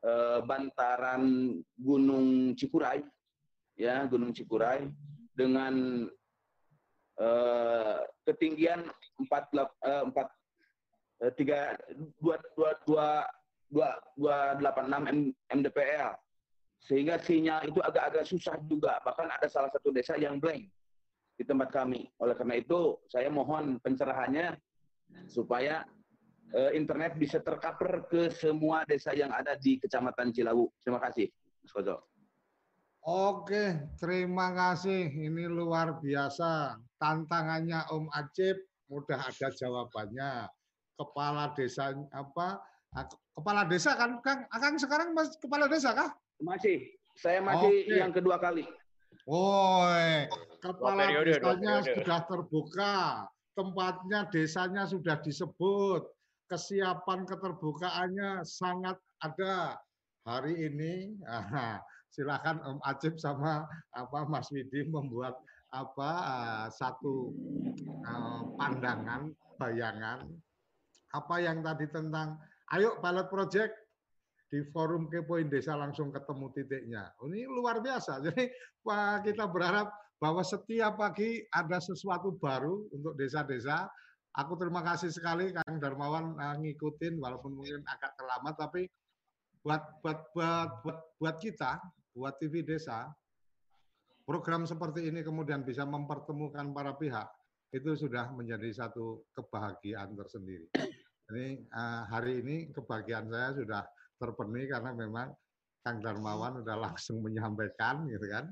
[0.05, 3.03] eh, bantaran Gunung Cikuray,
[3.77, 4.87] ya Gunung Cikuray
[5.35, 6.07] dengan
[7.21, 8.89] eh, ketinggian
[9.21, 10.29] empat eh, empat
[11.23, 11.77] eh, tiga
[12.19, 13.09] dua dua dua
[13.71, 15.03] dua dua delapan enam
[15.53, 16.17] mdpl
[16.81, 20.65] sehingga sinyal itu agak-agak susah juga bahkan ada salah satu desa yang blank
[21.37, 24.57] di tempat kami oleh karena itu saya mohon pencerahannya
[25.29, 25.85] supaya
[26.55, 30.71] uh, internet bisa tercover ke semua desa yang ada di Kecamatan Cilawu.
[30.83, 31.31] Terima kasih,
[31.63, 32.10] Mas Kozo.
[33.01, 35.09] Oke, terima kasih.
[35.09, 36.77] Ini luar biasa.
[37.01, 38.61] Tantangannya Om Acip
[38.93, 40.45] mudah ada jawabannya.
[41.01, 42.61] Kepala desa apa?
[42.93, 44.45] Ah, kepala desa kan, Kang?
[44.53, 46.13] Kang sekarang masih kepala desa kah?
[46.45, 46.93] Masih.
[47.17, 47.97] Saya masih Oke.
[47.97, 48.69] yang kedua kali.
[49.25, 49.89] Oh,
[50.61, 53.25] kepala desanya sudah terbuka,
[53.57, 56.05] tempatnya desanya sudah disebut,
[56.53, 59.81] kesiapan keterbukaannya sangat ada
[60.29, 61.17] hari ini.
[62.11, 65.39] silakan Om Acip sama apa Mas Widi membuat
[65.71, 67.31] apa uh, satu
[68.03, 70.27] uh, pandangan, bayangan
[71.11, 72.39] apa yang tadi tentang
[72.75, 73.75] ayo pilot project
[74.51, 77.15] di forum kepoin desa langsung ketemu titiknya.
[77.23, 78.19] Ini luar biasa.
[78.27, 78.51] Jadi
[79.23, 83.87] kita berharap bahwa setiap pagi ada sesuatu baru untuk desa-desa
[84.39, 88.87] Aku terima kasih sekali Kang Darmawan uh, ngikutin walaupun mungkin agak terlambat tapi
[89.67, 91.83] buat buat buat buat buat kita,
[92.15, 93.11] buat TV Desa,
[94.27, 97.27] program seperti ini kemudian bisa mempertemukan para pihak
[97.71, 100.67] itu sudah menjadi satu kebahagiaan tersendiri.
[101.31, 103.83] Ini uh, hari ini kebahagiaan saya sudah
[104.19, 105.31] terpenuhi karena memang
[105.81, 108.51] Kang Darmawan sudah langsung menyampaikan gitu kan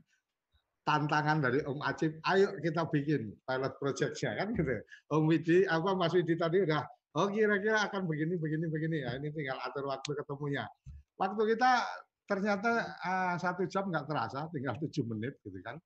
[0.89, 4.73] tantangan dari Om Acip, ayo kita bikin pilot projectnya kan gitu.
[5.13, 6.81] Om Widi, apa Mas Widi tadi udah,
[7.21, 9.21] oh kira-kira akan begini, begini, begini ya.
[9.21, 10.65] Ini tinggal atur waktu ketemunya.
[11.21, 11.85] Waktu kita
[12.29, 15.81] ternyata uh, satu jam nggak terasa, tinggal tujuh menit gitu kan.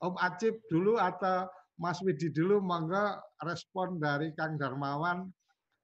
[0.00, 5.28] Om Acip dulu atau Mas Widi dulu, monggo respon dari Kang Darmawan.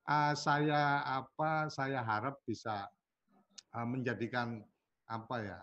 [0.07, 1.67] Uh, saya apa?
[1.67, 2.87] Saya harap bisa
[3.75, 4.63] uh, menjadikan
[5.11, 5.59] apa ya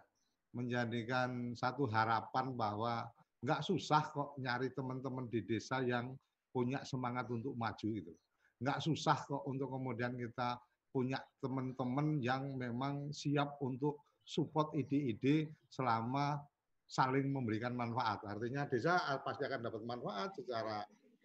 [0.54, 3.10] menjadikan satu harapan bahwa
[3.44, 6.14] nggak susah kok nyari teman-teman di desa yang
[6.54, 8.14] punya semangat untuk maju itu.
[8.62, 10.62] Nggak susah kok untuk kemudian kita
[10.94, 16.40] punya teman-teman yang memang siap untuk support ide-ide selama
[16.88, 18.24] saling memberikan manfaat.
[18.24, 20.84] Artinya desa pasti akan dapat manfaat secara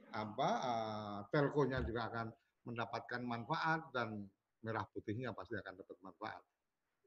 [0.09, 2.27] apa uh, telkonya juga akan
[2.65, 4.25] mendapatkan manfaat dan
[4.65, 6.43] merah putihnya pasti akan dapat manfaat.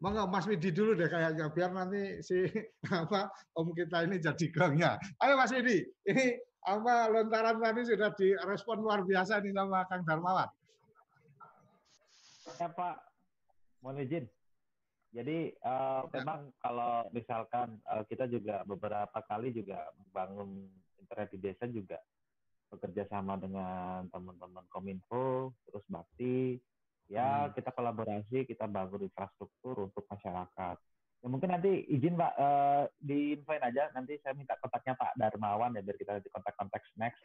[0.01, 2.49] Monggo Mas Widi dulu deh kayaknya biar nanti si
[2.89, 4.97] apa Om kita ini jadi gongnya.
[5.21, 10.49] Ayo Mas Widi, ini apa lontaran tadi sudah direspon luar biasa nih sama Kang Darmawan.
[12.57, 12.95] Ya Pak,
[13.85, 14.25] mohon izin.
[15.11, 20.71] Jadi uh, memang kalau misalkan uh, kita juga beberapa kali juga bangun
[21.03, 21.99] internet di desa juga
[22.71, 26.55] bekerja sama dengan teman-teman Kominfo, terus Bakti,
[27.11, 27.59] ya hmm.
[27.59, 30.79] kita kolaborasi kita bangun infrastruktur untuk masyarakat.
[31.21, 33.91] Ya mungkin nanti izin pak uh, di infoin aja.
[33.91, 37.21] Nanti saya minta kontaknya pak Darmawan ya biar kita nanti kontak-kontak next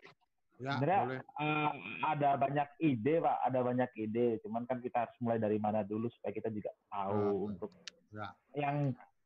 [0.56, 4.40] Ya, Sebenarnya uh, ada banyak ide pak, ada banyak ide.
[4.40, 7.70] Cuman kan kita harus mulai dari mana dulu supaya kita juga tahu ya, untuk
[8.16, 8.28] ya.
[8.56, 8.76] yang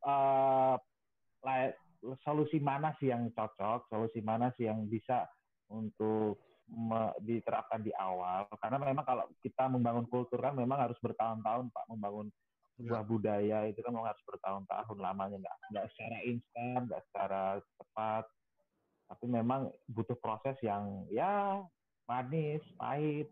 [0.02, 0.74] uh,
[2.26, 5.30] solusi mana sih yang cocok, solusi mana sih yang bisa
[5.70, 6.42] untuk
[7.22, 8.50] diterapkan di awal.
[8.58, 12.26] Karena memang kalau kita membangun kultur kan memang harus bertahun-tahun Pak membangun
[12.80, 13.06] sebuah ya.
[13.06, 17.42] budaya itu kan memang harus bertahun-tahun lamanya nggak nggak secara instan nggak secara
[17.76, 18.24] cepat
[19.10, 21.58] tapi memang butuh proses yang ya
[22.06, 23.26] manis pahit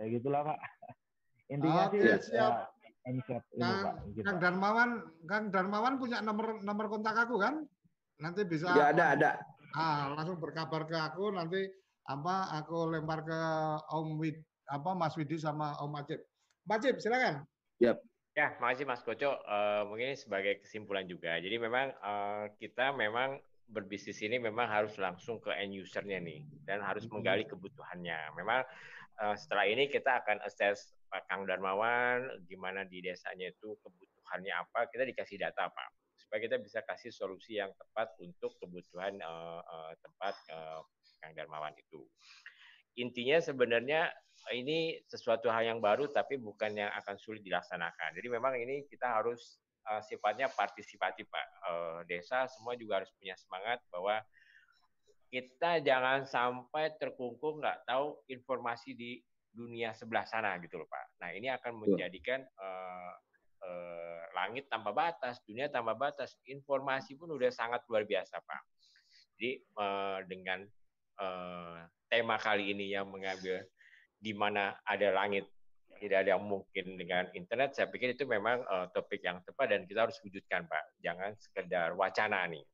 [0.00, 0.58] ya gitulah pak
[1.52, 2.72] intinya Oke, sih siap.
[3.04, 3.40] ya ini Kang,
[3.84, 4.24] pak gitu.
[4.24, 4.90] Kang Darmawan
[5.28, 7.68] Kang Darmawan punya nomor nomor kontak aku kan
[8.16, 9.30] nanti bisa ya ada ada
[9.76, 11.68] ah langsung berkabar ke aku nanti
[12.08, 13.40] apa aku lempar ke
[13.92, 14.40] Om Wid
[14.70, 16.22] apa Mas Widi sama Om Ajib.
[16.64, 17.42] Mas Ajib silakan.
[17.82, 17.98] Yep.
[18.38, 19.42] Ya, makasih Mas Koco.
[19.42, 21.34] Uh, mungkin sebagai kesimpulan juga.
[21.42, 26.82] Jadi memang uh, kita memang berbisnis ini memang harus langsung ke end usernya nih dan
[26.82, 27.18] harus hmm.
[27.18, 28.34] menggali kebutuhannya.
[28.34, 28.66] Memang
[29.22, 34.90] uh, setelah ini kita akan assess Pak Kang Darmawan gimana di desanya itu kebutuhannya apa,
[34.90, 35.90] kita dikasih data Pak
[36.20, 40.80] supaya kita bisa kasih solusi yang tepat untuk kebutuhan uh, uh, tempat uh,
[41.18, 42.06] Kang Darmawan itu.
[42.98, 44.10] Intinya sebenarnya
[44.54, 48.14] ini sesuatu hal yang baru tapi bukan yang akan sulit dilaksanakan.
[48.14, 49.58] Jadi memang ini kita harus
[49.88, 51.46] uh, sifatnya partisipatif Pak.
[51.64, 54.20] Uh, desa semua juga harus punya semangat bahwa
[55.30, 61.22] kita jangan sampai terkungkung nggak tahu informasi di dunia sebelah sana gitu loh Pak.
[61.22, 63.14] Nah ini akan menjadikan uh,
[63.62, 68.62] uh, langit tanpa batas, dunia tanpa batas, informasi pun udah sangat luar biasa Pak.
[69.38, 70.66] Jadi uh, dengan
[71.18, 71.78] uh,
[72.10, 73.62] tema kali ini yang mengambil
[74.20, 75.48] di mana ada langit
[76.00, 79.84] tidak ada yang mungkin dengan internet saya pikir itu memang uh, topik yang tepat dan
[79.84, 80.96] kita harus wujudkan pak.
[81.04, 82.64] Jangan sekedar wacana nih.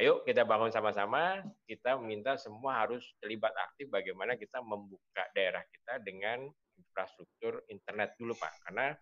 [0.00, 6.00] Ayo kita bangun sama-sama kita minta semua harus terlibat aktif bagaimana kita membuka daerah kita
[6.00, 6.48] dengan
[6.78, 8.54] infrastruktur internet dulu pak.
[8.64, 8.94] Karena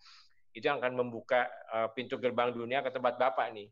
[0.57, 3.71] itu yang akan membuka uh, pintu gerbang dunia ke tempat bapak nih.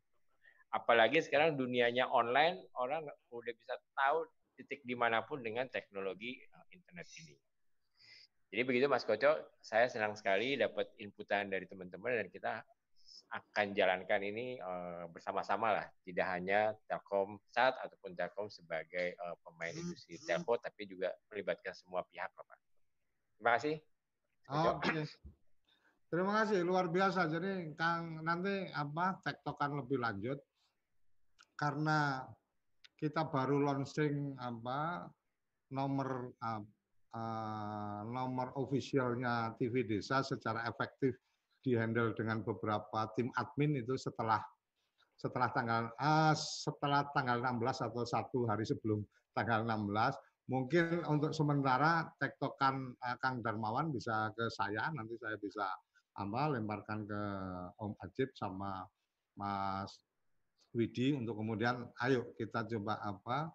[0.68, 4.28] Apalagi sekarang dunianya online orang udah bisa tahu
[4.58, 7.47] titik di mana pun dengan teknologi eh, internet ini.
[8.48, 12.52] Jadi begitu Mas Koco, saya senang sekali dapat inputan dari teman-teman dan kita
[13.28, 19.68] akan jalankan ini uh, bersama-sama lah, tidak hanya Telkom saat ataupun Telkom sebagai uh, pemain
[19.68, 22.58] hmm, industri telco, tapi juga melibatkan semua pihak, Pak.
[23.36, 23.76] Terima kasih.
[24.48, 24.70] Oke.
[24.80, 25.04] Okay.
[26.08, 27.28] Terima kasih, luar biasa.
[27.28, 30.40] Jadi Kang nanti apa tektokan lebih lanjut
[31.52, 32.24] karena
[32.96, 35.04] kita baru launching apa
[35.68, 36.64] nomor uh,
[37.14, 41.16] uh, nomor officialnya TV Desa secara efektif
[41.62, 44.40] dihandle dengan beberapa tim admin itu setelah
[45.18, 49.02] setelah tanggal uh, setelah tanggal 16 atau satu hari sebelum
[49.34, 55.66] tanggal 16 mungkin untuk sementara tektokan uh, Kang Darmawan bisa ke saya nanti saya bisa
[56.18, 57.22] apa lemparkan ke
[57.78, 58.86] Om Ajib sama
[59.38, 60.02] Mas
[60.74, 63.50] Widi untuk kemudian ayo kita coba apa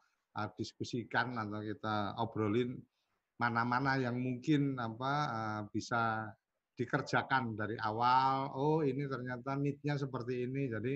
[0.58, 2.74] diskusikan atau kita obrolin
[3.44, 6.32] mana-mana yang mungkin apa uh, bisa
[6.80, 8.56] dikerjakan dari awal.
[8.56, 10.72] Oh ini ternyata need-nya seperti ini.
[10.72, 10.96] Jadi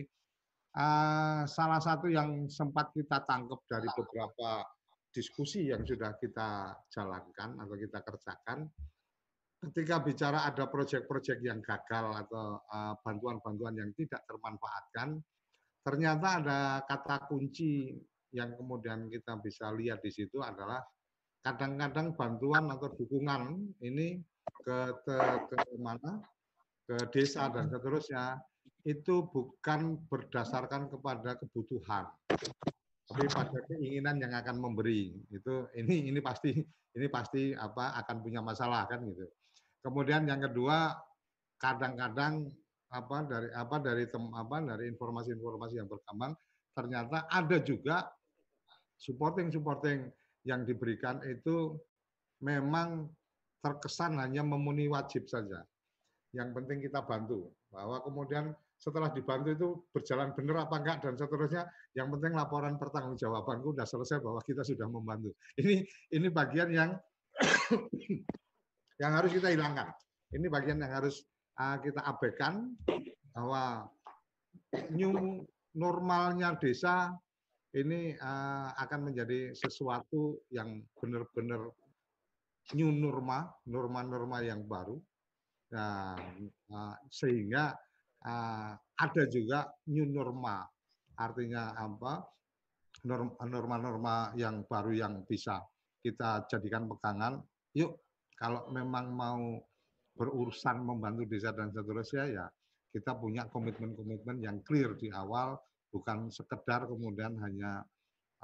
[0.80, 4.64] uh, salah satu yang sempat kita tangkap dari beberapa
[5.12, 8.70] diskusi yang sudah kita jalankan atau kita kerjakan,
[9.68, 12.62] ketika bicara ada proyek-proyek yang gagal atau
[13.04, 15.20] bantuan-bantuan uh, yang tidak termanfaatkan,
[15.88, 17.96] Ternyata ada kata kunci
[18.36, 20.84] yang kemudian kita bisa lihat di situ adalah
[21.46, 24.22] kadang-kadang bantuan atau dukungan ini
[24.64, 25.18] ke, ke,
[25.50, 26.22] ke mana?
[26.88, 28.40] Ke desa dan seterusnya
[28.88, 32.08] itu bukan berdasarkan kepada kebutuhan
[33.08, 35.16] tapi pada keinginan yang akan memberi.
[35.32, 36.52] Itu ini ini pasti
[36.96, 39.24] ini pasti apa akan punya masalah kan gitu.
[39.80, 40.92] Kemudian yang kedua
[41.56, 42.52] kadang-kadang
[42.92, 46.36] apa dari apa dari tem, apa dari informasi-informasi yang berkembang
[46.72, 48.08] ternyata ada juga
[49.00, 50.08] supporting supporting
[50.48, 51.76] yang diberikan itu
[52.40, 53.12] memang
[53.60, 55.60] terkesan hanya memenuhi wajib saja.
[56.32, 61.64] Yang penting kita bantu bahwa kemudian setelah dibantu itu berjalan benar apa enggak dan seterusnya
[61.98, 65.34] yang penting laporan pertanggungjawabanku sudah selesai bahwa kita sudah membantu.
[65.60, 65.84] Ini
[66.14, 66.92] ini bagian yang
[69.02, 69.92] yang harus kita hilangkan.
[70.32, 71.26] Ini bagian yang harus
[71.58, 72.78] uh, kita abaikan
[73.34, 73.90] bahwa
[74.94, 75.42] new
[75.74, 77.14] normalnya desa
[77.78, 81.70] ini uh, akan menjadi sesuatu yang benar-benar
[82.74, 84.98] new norma, norma-norma yang baru.
[85.78, 86.18] Nah,
[86.74, 87.78] uh, sehingga
[88.26, 90.66] uh, ada juga new norma,
[91.22, 92.26] artinya apa?
[93.46, 95.62] Norma-norma yang baru yang bisa
[96.02, 97.40] kita jadikan pegangan.
[97.78, 97.94] Yuk,
[98.34, 99.62] kalau memang mau
[100.18, 102.46] berurusan membantu desa dan seterusnya ya
[102.90, 105.54] kita punya komitmen-komitmen yang clear di awal
[105.98, 107.82] bukan sekedar kemudian hanya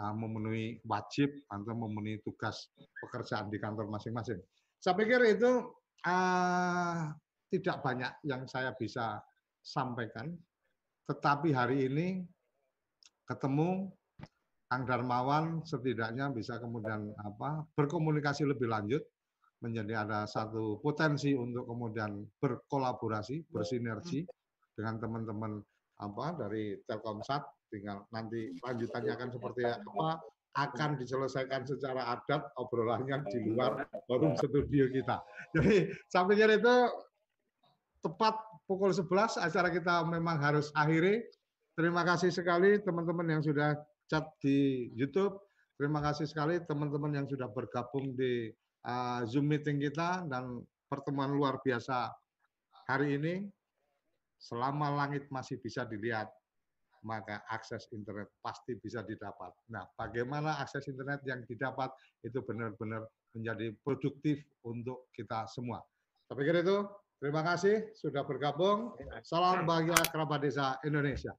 [0.02, 4.42] uh, memenuhi wajib atau memenuhi tugas pekerjaan di kantor masing-masing.
[4.82, 5.70] Saya pikir itu
[6.10, 7.14] uh,
[7.54, 9.22] tidak banyak yang saya bisa
[9.62, 10.34] sampaikan,
[11.06, 12.26] tetapi hari ini
[13.30, 13.94] ketemu
[14.68, 19.06] Kang Darmawan setidaknya bisa kemudian apa berkomunikasi lebih lanjut
[19.62, 24.26] menjadi ada satu potensi untuk kemudian berkolaborasi, bersinergi
[24.74, 25.62] dengan teman-teman
[26.02, 30.22] apa dari Telkomsat tinggal nanti lanjutannya akan seperti apa
[30.54, 35.18] akan diselesaikan secara adat obrolannya di luar forum studio kita.
[35.58, 36.76] Jadi saya pikir itu
[38.06, 38.38] tepat
[38.70, 41.26] pukul 11 acara kita memang harus akhiri.
[41.74, 43.74] Terima kasih sekali teman-teman yang sudah
[44.06, 45.42] chat di YouTube.
[45.74, 48.54] Terima kasih sekali teman-teman yang sudah bergabung di
[48.86, 52.14] uh, Zoom meeting kita dan pertemuan luar biasa
[52.86, 53.50] hari ini.
[54.44, 56.28] Selama langit masih bisa dilihat,
[57.08, 59.56] maka akses internet pasti bisa didapat.
[59.72, 61.88] Nah, bagaimana akses internet yang didapat
[62.28, 65.80] itu benar-benar menjadi produktif untuk kita semua.
[66.28, 66.84] Saya pikir itu.
[67.24, 69.00] Terima kasih sudah bergabung.
[69.24, 71.32] Salam bahagia kerabat desa Indonesia.